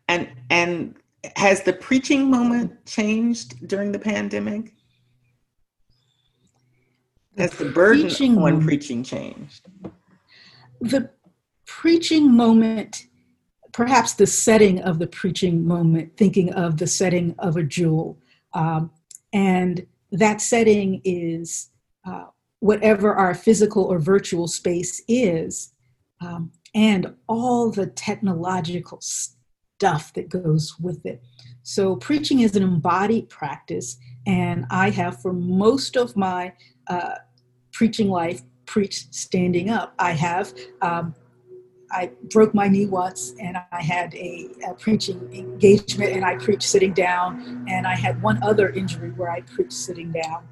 And 0.09 0.29
and 0.51 0.95
has 1.37 1.63
the 1.63 1.73
preaching 1.73 2.31
moment 2.31 2.85
changed 2.87 3.67
during 3.69 3.93
the 3.93 3.99
pandemic? 3.99 4.75
Has 7.39 7.53
the, 7.53 7.65
the 7.65 7.71
burden 7.71 8.39
on 8.39 8.63
preaching 8.63 9.03
changed? 9.03 9.67
The 10.81 11.11
preaching 11.65 12.33
moment, 12.33 13.07
perhaps 13.73 14.15
the 14.15 14.27
setting 14.27 14.81
of 14.83 14.99
the 14.99 15.07
preaching 15.07 15.67
moment, 15.67 16.17
thinking 16.17 16.53
of 16.53 16.77
the 16.79 16.87
setting 16.87 17.35
of 17.39 17.57
a 17.57 17.63
jewel, 17.63 18.19
um, 18.55 18.91
and 19.33 19.87
that 20.13 20.41
setting 20.41 21.01
is 21.05 21.71
uh, 22.07 22.27
whatever 22.61 23.15
our 23.15 23.35
physical 23.35 23.85
or 23.85 23.99
virtual 23.99 24.47
space 24.47 25.03
is, 25.09 25.73
um, 26.21 26.53
and 26.75 27.15
all 27.29 27.71
the 27.71 27.87
technological 27.87 29.01
stuff 29.01 30.13
that 30.15 30.29
goes 30.29 30.77
with 30.81 31.05
it. 31.05 31.23
So, 31.63 31.97
preaching 31.97 32.41
is 32.41 32.57
an 32.57 32.63
embodied 32.63 33.29
practice, 33.29 33.97
and 34.27 34.67
I 34.71 34.91
have 34.91 35.21
for 35.21 35.33
most 35.33 35.97
of 35.97 36.17
my 36.17 36.53
uh, 36.89 37.17
preaching 37.73 38.09
life 38.09 38.43
preached 38.67 39.15
standing 39.15 39.71
up. 39.71 39.95
I 39.99 40.13
have 40.13 40.55
um, 40.83 41.15
I 41.93 42.11
broke 42.31 42.55
my 42.55 42.69
knee 42.69 42.87
once 42.87 43.35
and 43.39 43.57
I 43.71 43.83
had 43.83 44.15
a, 44.15 44.49
a, 44.67 44.75
preaching 44.75 45.29
engagement 45.33 46.13
and 46.13 46.25
I 46.25 46.37
preached 46.37 46.63
sitting 46.63 46.95
down. 46.95 47.67
And 47.69 47.87
I 47.87 47.95
had 47.95 48.21
one 48.23 48.43
other 48.43 48.71
injury 48.71 49.11
where 49.11 49.31
I 49.31 49.43
preached 49.43 49.75
sitting 49.75 50.11
down. 50.11 50.49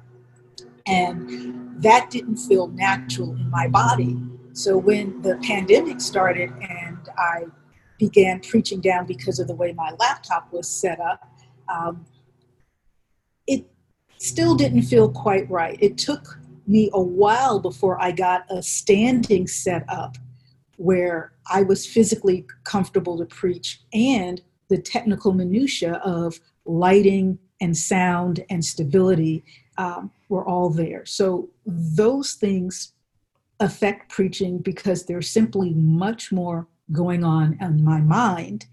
And 0.85 1.81
that 1.81 2.09
didn't 2.11 2.37
feel 2.37 2.67
natural 2.67 3.31
in 3.31 3.49
my 3.49 3.67
body. 3.67 4.17
So 4.53 4.77
when 4.77 5.21
the 5.23 5.37
pandemic 5.43 5.99
started 5.99 6.51
and 6.51 6.99
I 7.17 7.45
began 7.97 8.39
preaching 8.41 8.79
down 8.79 9.05
because 9.05 9.39
of 9.39 9.47
the 9.47 9.55
way 9.55 9.73
my 9.73 9.91
laptop 9.99 10.51
was 10.53 10.69
set 10.69 10.99
up, 10.99 11.27
um, 11.67 12.05
it 13.47 13.65
still 14.17 14.55
didn't 14.55 14.83
feel 14.83 15.09
quite 15.09 15.49
right. 15.49 15.77
It 15.81 15.97
took 15.97 16.39
me 16.67 16.89
a 16.93 17.01
while 17.01 17.59
before 17.59 18.01
I 18.01 18.11
got 18.11 18.45
a 18.49 18.61
standing 18.61 19.47
set 19.47 19.83
up 19.89 20.17
where 20.81 21.31
I 21.47 21.61
was 21.61 21.85
physically 21.85 22.47
comfortable 22.63 23.15
to 23.19 23.25
preach 23.25 23.81
and 23.93 24.41
the 24.67 24.79
technical 24.79 25.31
minutia 25.31 26.01
of 26.03 26.39
lighting 26.65 27.37
and 27.59 27.77
sound 27.77 28.43
and 28.49 28.65
stability 28.65 29.43
um, 29.77 30.09
were 30.27 30.43
all 30.43 30.71
there. 30.71 31.05
So 31.05 31.49
those 31.67 32.33
things 32.33 32.93
affect 33.59 34.09
preaching 34.09 34.57
because 34.57 35.05
there's 35.05 35.29
simply 35.29 35.71
much 35.75 36.31
more 36.31 36.67
going 36.91 37.23
on 37.23 37.59
in 37.61 37.83
my 37.83 38.01
mind 38.01 38.65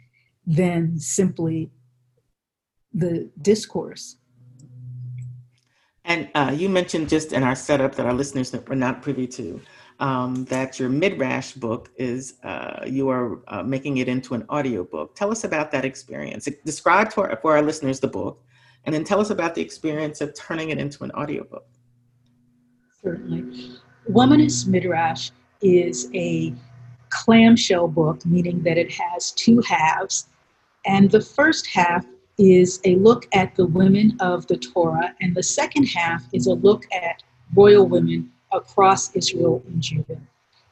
than 0.46 0.98
simply 0.98 1.70
the 2.94 3.28
discourse. 3.42 4.16
And 6.06 6.30
uh, 6.34 6.54
you 6.56 6.70
mentioned 6.70 7.10
just 7.10 7.34
in 7.34 7.42
our 7.42 7.54
setup 7.54 7.96
that 7.96 8.06
our 8.06 8.14
listeners 8.14 8.50
that 8.52 8.66
were 8.66 8.76
not 8.76 9.02
privy 9.02 9.26
to 9.26 9.60
um, 10.00 10.44
that 10.44 10.78
your 10.78 10.88
Midrash 10.88 11.52
book 11.52 11.90
is, 11.96 12.34
uh, 12.44 12.84
you 12.86 13.08
are 13.08 13.40
uh, 13.48 13.62
making 13.62 13.96
it 13.98 14.08
into 14.08 14.34
an 14.34 14.44
audio 14.48 14.84
book. 14.84 15.14
Tell 15.16 15.30
us 15.30 15.44
about 15.44 15.70
that 15.72 15.84
experience. 15.84 16.48
Describe 16.64 17.12
for, 17.12 17.36
for 17.42 17.56
our 17.56 17.62
listeners 17.62 17.98
the 17.98 18.08
book, 18.08 18.42
and 18.84 18.94
then 18.94 19.04
tell 19.04 19.20
us 19.20 19.30
about 19.30 19.54
the 19.54 19.62
experience 19.62 20.20
of 20.20 20.34
turning 20.34 20.70
it 20.70 20.78
into 20.78 21.02
an 21.04 21.10
audio 21.12 21.44
book. 21.44 21.66
Certainly. 23.02 23.72
Womanist 24.10 24.68
Midrash 24.68 25.30
is 25.60 26.08
a 26.14 26.54
clamshell 27.10 27.88
book, 27.88 28.24
meaning 28.24 28.62
that 28.62 28.78
it 28.78 28.90
has 28.92 29.32
two 29.32 29.60
halves. 29.62 30.28
And 30.86 31.10
the 31.10 31.20
first 31.20 31.66
half 31.66 32.06
is 32.38 32.80
a 32.84 32.94
look 32.96 33.26
at 33.32 33.54
the 33.56 33.66
women 33.66 34.16
of 34.20 34.46
the 34.46 34.56
Torah, 34.56 35.14
and 35.20 35.34
the 35.34 35.42
second 35.42 35.84
half 35.84 36.24
is 36.32 36.46
a 36.46 36.54
look 36.54 36.84
at 36.92 37.22
royal 37.54 37.86
women 37.86 38.30
across 38.52 39.14
Israel 39.14 39.62
and 39.66 39.82
Judah. 39.82 40.20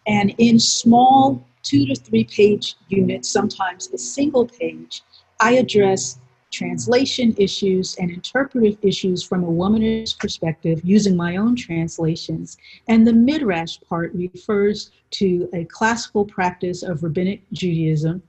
And 0.07 0.35
in 0.39 0.59
small 0.59 1.45
two 1.63 1.87
to 1.87 1.95
three 1.95 2.25
page 2.25 2.77
units, 2.89 3.29
sometimes 3.29 3.91
a 3.93 3.99
single 3.99 4.47
page, 4.47 5.03
I 5.41 5.53
address 5.53 6.19
translation 6.53 7.35
issues 7.39 7.97
and 7.97 8.11
interpretive 8.11 8.79
issues 8.83 9.23
from 9.23 9.45
a 9.45 9.49
womanist 9.49 10.19
perspective 10.19 10.81
using 10.85 11.17
my 11.17 11.37
own 11.37 11.57
translations. 11.57 12.57
And 12.89 13.07
the 13.07 13.13
midrash 13.13 13.79
part 13.89 14.15
refers 14.15 14.93
to 15.13 15.49
a 15.53 15.65
classical 15.65 16.25
practice 16.25 16.83
of 16.83 17.03
rabbinic 17.03 17.43
Judaism 17.53 18.23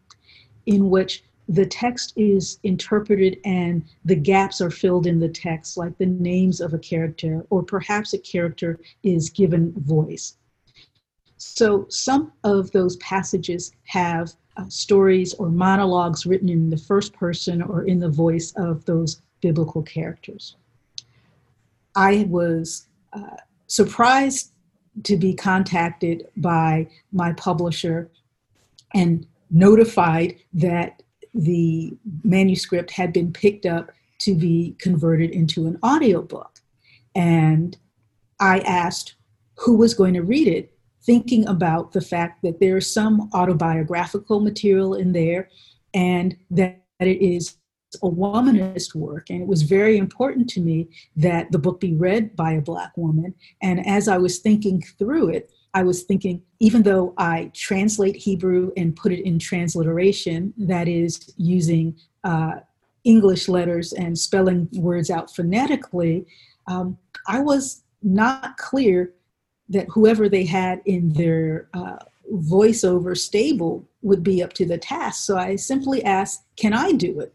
in 0.65 0.89
which 0.89 1.23
the 1.49 1.65
text 1.65 2.13
is 2.15 2.59
interpreted 2.63 3.39
and 3.45 3.83
the 4.05 4.15
gaps 4.15 4.59
are 4.59 4.69
filled 4.69 5.07
in 5.07 5.19
the 5.19 5.29
text, 5.29 5.77
like 5.77 5.97
the 5.97 6.05
names 6.05 6.59
of 6.59 6.73
a 6.73 6.79
character, 6.79 7.45
or 7.49 7.63
perhaps 7.63 8.13
a 8.13 8.17
character 8.17 8.79
is 9.03 9.29
given 9.29 9.73
voice. 9.77 10.37
So 11.37 11.85
some 11.89 12.33
of 12.43 12.71
those 12.71 12.97
passages 12.97 13.71
have 13.85 14.33
uh, 14.57 14.65
stories 14.67 15.33
or 15.35 15.49
monologues 15.49 16.25
written 16.25 16.49
in 16.49 16.69
the 16.69 16.77
first 16.77 17.13
person 17.13 17.61
or 17.61 17.83
in 17.83 17.99
the 17.99 18.09
voice 18.09 18.53
of 18.57 18.83
those 18.85 19.21
biblical 19.41 19.83
characters. 19.83 20.57
I 21.95 22.25
was 22.29 22.87
uh, 23.13 23.37
surprised 23.67 24.51
to 25.03 25.15
be 25.15 25.33
contacted 25.33 26.27
by 26.37 26.89
my 27.11 27.33
publisher 27.33 28.09
and 28.93 29.27
notified 29.51 30.37
that 30.53 31.03
the 31.37 31.95
manuscript 32.23 32.91
had 32.91 33.13
been 33.13 33.31
picked 33.31 33.65
up 33.65 33.91
to 34.19 34.35
be 34.35 34.75
converted 34.79 35.31
into 35.31 35.67
an 35.67 35.77
audiobook. 35.83 36.59
And 37.15 37.77
I 38.39 38.59
asked 38.59 39.15
who 39.55 39.75
was 39.77 39.93
going 39.93 40.13
to 40.13 40.21
read 40.21 40.47
it, 40.47 40.77
thinking 41.03 41.47
about 41.47 41.91
the 41.91 42.01
fact 42.01 42.41
that 42.43 42.59
there's 42.59 42.91
some 42.91 43.29
autobiographical 43.33 44.39
material 44.39 44.95
in 44.95 45.13
there 45.13 45.49
and 45.93 46.35
that 46.51 46.81
it 46.99 47.21
is 47.21 47.57
a 48.03 48.09
womanist 48.09 48.93
work. 48.93 49.29
And 49.29 49.41
it 49.41 49.47
was 49.47 49.63
very 49.63 49.97
important 49.97 50.49
to 50.49 50.59
me 50.59 50.89
that 51.15 51.51
the 51.51 51.59
book 51.59 51.79
be 51.79 51.93
read 51.93 52.35
by 52.35 52.53
a 52.53 52.61
Black 52.61 52.95
woman. 52.97 53.33
And 53.61 53.85
as 53.87 54.07
I 54.07 54.17
was 54.17 54.39
thinking 54.39 54.81
through 54.99 55.29
it, 55.29 55.51
I 55.73 55.83
was 55.83 56.03
thinking, 56.03 56.41
even 56.59 56.83
though 56.83 57.13
I 57.17 57.51
translate 57.53 58.15
Hebrew 58.15 58.71
and 58.77 58.95
put 58.95 59.11
it 59.11 59.25
in 59.25 59.39
transliteration, 59.39 60.53
that 60.57 60.87
is, 60.87 61.33
using 61.37 61.95
uh, 62.23 62.55
English 63.03 63.47
letters 63.47 63.93
and 63.93 64.17
spelling 64.17 64.67
words 64.73 65.09
out 65.09 65.35
phonetically, 65.35 66.25
um, 66.67 66.97
I 67.27 67.39
was 67.39 67.83
not 68.01 68.57
clear 68.57 69.13
that 69.69 69.87
whoever 69.89 70.29
they 70.29 70.45
had 70.45 70.81
in 70.85 71.13
their 71.13 71.67
uh, 71.73 71.97
voiceover 72.33 73.17
stable 73.17 73.87
would 74.01 74.23
be 74.23 74.41
up 74.41 74.53
to 74.53 74.65
the 74.65 74.77
task. 74.77 75.25
So 75.25 75.37
I 75.37 75.55
simply 75.55 76.03
asked, 76.03 76.43
Can 76.55 76.73
I 76.73 76.91
do 76.93 77.19
it? 77.19 77.33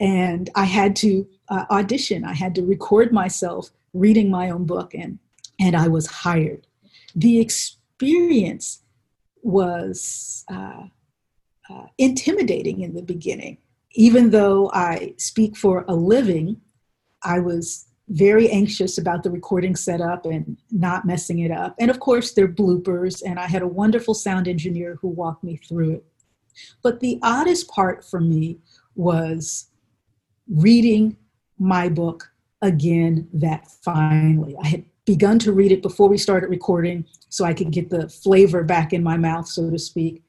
And 0.00 0.50
I 0.54 0.64
had 0.64 0.96
to 0.96 1.26
uh, 1.48 1.64
audition, 1.70 2.24
I 2.24 2.34
had 2.34 2.54
to 2.56 2.62
record 2.62 3.12
myself 3.12 3.70
reading 3.92 4.30
my 4.30 4.50
own 4.50 4.64
book, 4.64 4.92
and, 4.94 5.18
and 5.60 5.76
I 5.76 5.88
was 5.88 6.06
hired 6.06 6.66
the 7.14 7.40
experience 7.40 8.82
was 9.42 10.44
uh, 10.50 10.84
uh, 11.70 11.86
intimidating 11.98 12.80
in 12.80 12.94
the 12.94 13.02
beginning. 13.02 13.58
Even 13.92 14.30
though 14.30 14.70
I 14.72 15.14
speak 15.18 15.56
for 15.56 15.84
a 15.88 15.94
living, 15.94 16.60
I 17.22 17.38
was 17.38 17.86
very 18.08 18.50
anxious 18.50 18.98
about 18.98 19.22
the 19.22 19.30
recording 19.30 19.76
setup 19.76 20.26
and 20.26 20.58
not 20.70 21.06
messing 21.06 21.38
it 21.38 21.50
up. 21.50 21.74
And 21.78 21.90
of 21.90 22.00
course, 22.00 22.32
there 22.32 22.44
are 22.44 22.48
bloopers, 22.48 23.22
and 23.24 23.38
I 23.38 23.46
had 23.46 23.62
a 23.62 23.68
wonderful 23.68 24.14
sound 24.14 24.48
engineer 24.48 24.98
who 25.00 25.08
walked 25.08 25.44
me 25.44 25.56
through 25.56 25.92
it. 25.92 26.04
But 26.82 27.00
the 27.00 27.18
oddest 27.22 27.68
part 27.68 28.04
for 28.04 28.20
me 28.20 28.58
was 28.94 29.70
reading 30.48 31.16
my 31.58 31.88
book 31.88 32.30
again 32.62 33.28
that 33.32 33.68
finally. 33.82 34.56
I 34.62 34.68
had 34.68 34.84
begun 35.04 35.38
to 35.40 35.52
read 35.52 35.72
it 35.72 35.82
before 35.82 36.08
we 36.08 36.18
started 36.18 36.48
recording 36.48 37.04
so 37.28 37.44
I 37.44 37.54
could 37.54 37.70
get 37.70 37.90
the 37.90 38.08
flavor 38.08 38.62
back 38.62 38.92
in 38.92 39.02
my 39.02 39.16
mouth, 39.16 39.46
so 39.46 39.70
to 39.70 39.78
speak. 39.78 40.22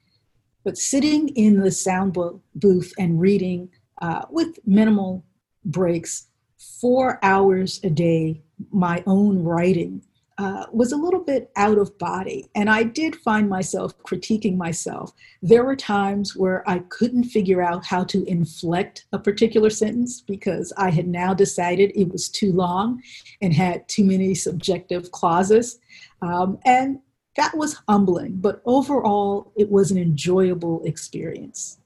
But 0.64 0.78
sitting 0.78 1.30
in 1.30 1.60
the 1.60 1.72
sound 1.72 2.18
booth 2.56 2.94
and 2.98 3.22
reading 3.22 3.70
uh, 4.02 4.24
with 4.30 4.60
minimal 4.66 5.24
breaks, 5.64 6.28
four 6.58 7.20
hours 7.24 7.80
a 7.84 7.90
day, 7.90 8.42
my 8.72 9.04
own 9.06 9.44
writing 9.44 10.02
uh, 10.38 10.66
was 10.72 10.92
a 10.92 10.98
little 10.98 11.24
bit 11.24 11.50
out 11.56 11.78
of 11.78 11.98
body. 11.98 12.50
And 12.56 12.70
I 12.70 12.84
did 12.84 13.16
find 13.16 13.50
myself 13.50 13.98
critiquing 14.00 14.58
myself. 14.58 15.14
There 15.42 15.64
were 15.64 15.76
times 15.76 16.36
where 16.36 16.68
I 16.70 16.80
couldn't 16.90 17.26
figure 17.26 17.62
out 17.62 17.86
how 17.86 18.04
to 18.06 18.26
inflect 18.26 19.06
a 19.14 19.20
particular 19.20 19.70
sentence 19.70 20.22
because 20.22 20.74
I 20.78 20.90
had 20.90 21.08
now 21.08 21.34
decided 21.34 21.92
it 21.96 22.12
was 22.12 22.28
too 22.28 22.52
long 22.52 23.02
and 23.42 23.54
had 23.54 23.88
too 23.88 24.04
many 24.04 24.36
subjective 24.36 25.12
clauses. 25.12 25.80
Um, 26.22 26.60
and 26.66 27.00
that 27.38 27.56
was 27.56 27.82
humbling, 27.88 28.38
but 28.38 28.62
overall, 28.66 29.52
it 29.58 29.70
was 29.70 29.92
an 29.92 29.98
enjoyable 29.98 30.82
experience. 30.86 31.80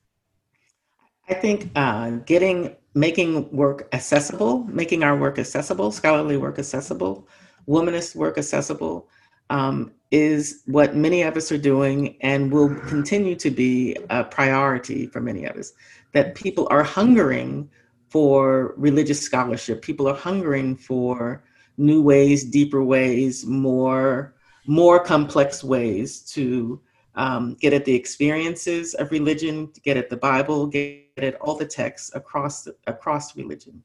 I 1.28 1.34
think 1.36 1.70
uh, 1.76 2.12
getting 2.26 2.76
making 2.96 3.50
work 3.52 3.88
accessible, 3.94 4.64
making 4.66 5.04
our 5.04 5.16
work 5.16 5.38
accessible, 5.38 5.92
scholarly 5.92 6.38
work 6.38 6.58
accessible, 6.58 7.28
womanist 7.70 8.16
work 8.16 8.38
accessible 8.38 9.08
um, 9.50 9.92
is 10.12 10.64
what 10.66 10.96
many 10.96 11.22
of 11.22 11.38
us 11.38 11.52
are 11.52 11.58
doing 11.58 12.18
and 12.22 12.52
will 12.52 12.74
continue 12.88 13.36
to 13.36 13.52
be 13.52 13.96
a 14.10 14.24
priority 14.24 15.06
for 15.08 15.22
many 15.22 15.46
of 15.46 15.56
us. 15.56 15.74
That 16.14 16.36
people 16.36 16.68
are 16.72 16.84
hungering 16.84 17.70
for 18.10 18.74
religious 18.76 19.22
scholarship, 19.22 19.84
people 19.84 20.08
are 20.08 20.16
hungering 20.16 20.76
for 20.76 21.44
new 21.78 22.02
ways, 22.02 22.44
deeper 22.44 22.84
ways, 22.84 23.46
more 23.46 24.34
more 24.66 25.00
complex 25.04 25.64
ways 25.64 26.22
to 26.22 26.80
um, 27.16 27.56
get 27.60 27.74
at 27.74 27.86
the 27.86 27.96
experiences 27.96 28.94
of 28.96 29.10
religion, 29.12 29.72
get 29.84 29.98
at 29.98 30.10
the 30.10 30.18
Bible, 30.18 30.68
get 30.68 31.08
at 31.18 31.36
all 31.36 31.56
the 31.56 31.66
texts 31.66 32.12
across 32.16 32.68
across 32.88 33.36
religion. 33.36 33.84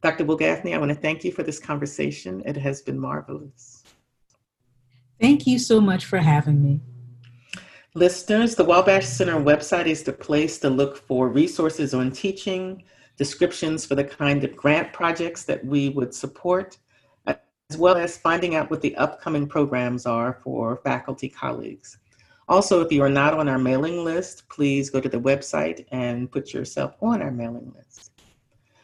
Dr. 0.00 0.24
Wil 0.24 0.38
Gafney, 0.38 0.74
I 0.74 0.78
want 0.78 0.90
to 0.90 0.94
thank 0.94 1.24
you 1.24 1.32
for 1.32 1.42
this 1.42 1.58
conversation. 1.58 2.40
It 2.46 2.56
has 2.56 2.82
been 2.82 2.98
marvelous. 2.98 3.82
Thank 5.20 5.46
you 5.46 5.58
so 5.58 5.80
much 5.80 6.04
for 6.04 6.18
having 6.18 6.62
me. 6.62 6.80
Listeners, 7.94 8.54
the 8.54 8.64
Wabash 8.64 9.06
Center 9.06 9.40
website 9.40 9.86
is 9.86 10.04
the 10.04 10.12
place 10.12 10.58
to 10.58 10.70
look 10.70 10.96
for 10.96 11.28
resources 11.28 11.94
on 11.94 12.12
teaching, 12.12 12.84
descriptions 13.16 13.84
for 13.84 13.96
the 13.96 14.04
kind 14.04 14.44
of 14.44 14.54
grant 14.54 14.92
projects 14.92 15.42
that 15.44 15.64
we 15.64 15.88
would 15.88 16.14
support, 16.14 16.78
as 17.26 17.76
well 17.76 17.96
as 17.96 18.16
finding 18.16 18.54
out 18.54 18.70
what 18.70 18.80
the 18.80 18.94
upcoming 18.96 19.48
programs 19.48 20.06
are 20.06 20.38
for 20.44 20.76
faculty 20.84 21.28
colleagues. 21.28 21.98
Also, 22.48 22.80
if 22.80 22.92
you 22.92 23.02
are 23.02 23.10
not 23.10 23.34
on 23.34 23.48
our 23.48 23.58
mailing 23.58 24.04
list, 24.04 24.48
please 24.48 24.90
go 24.90 25.00
to 25.00 25.08
the 25.08 25.20
website 25.20 25.84
and 25.90 26.30
put 26.30 26.54
yourself 26.54 26.94
on 27.02 27.20
our 27.20 27.32
mailing 27.32 27.72
list. 27.76 28.07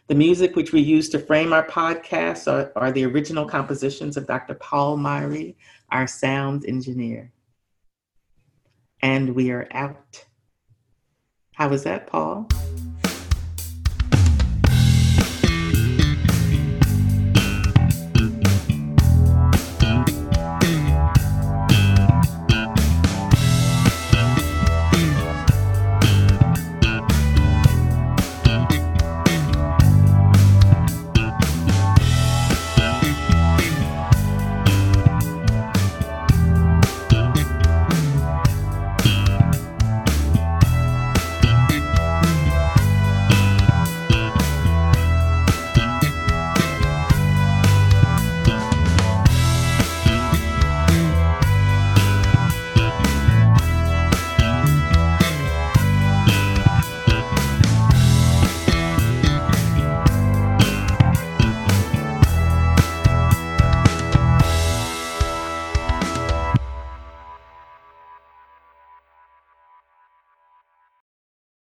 The 0.07 0.15
music 0.15 0.55
which 0.55 0.73
we 0.73 0.81
use 0.81 1.09
to 1.11 1.19
frame 1.19 1.55
our 1.55 1.67
podcasts 1.67 2.47
are, 2.47 2.71
are 2.77 2.93
the 2.93 3.07
original 3.07 3.47
compositions 3.47 4.19
of 4.19 4.27
Dr. 4.27 4.53
Paul 4.55 4.99
Myhre, 4.99 5.55
our 5.91 6.07
sound 6.07 6.67
engineer. 6.67 7.33
And 9.01 9.35
we 9.35 9.51
are 9.51 9.67
out. 9.73 10.27
How 11.53 11.69
was 11.69 11.85
that, 11.85 12.07
Paul? 12.07 12.49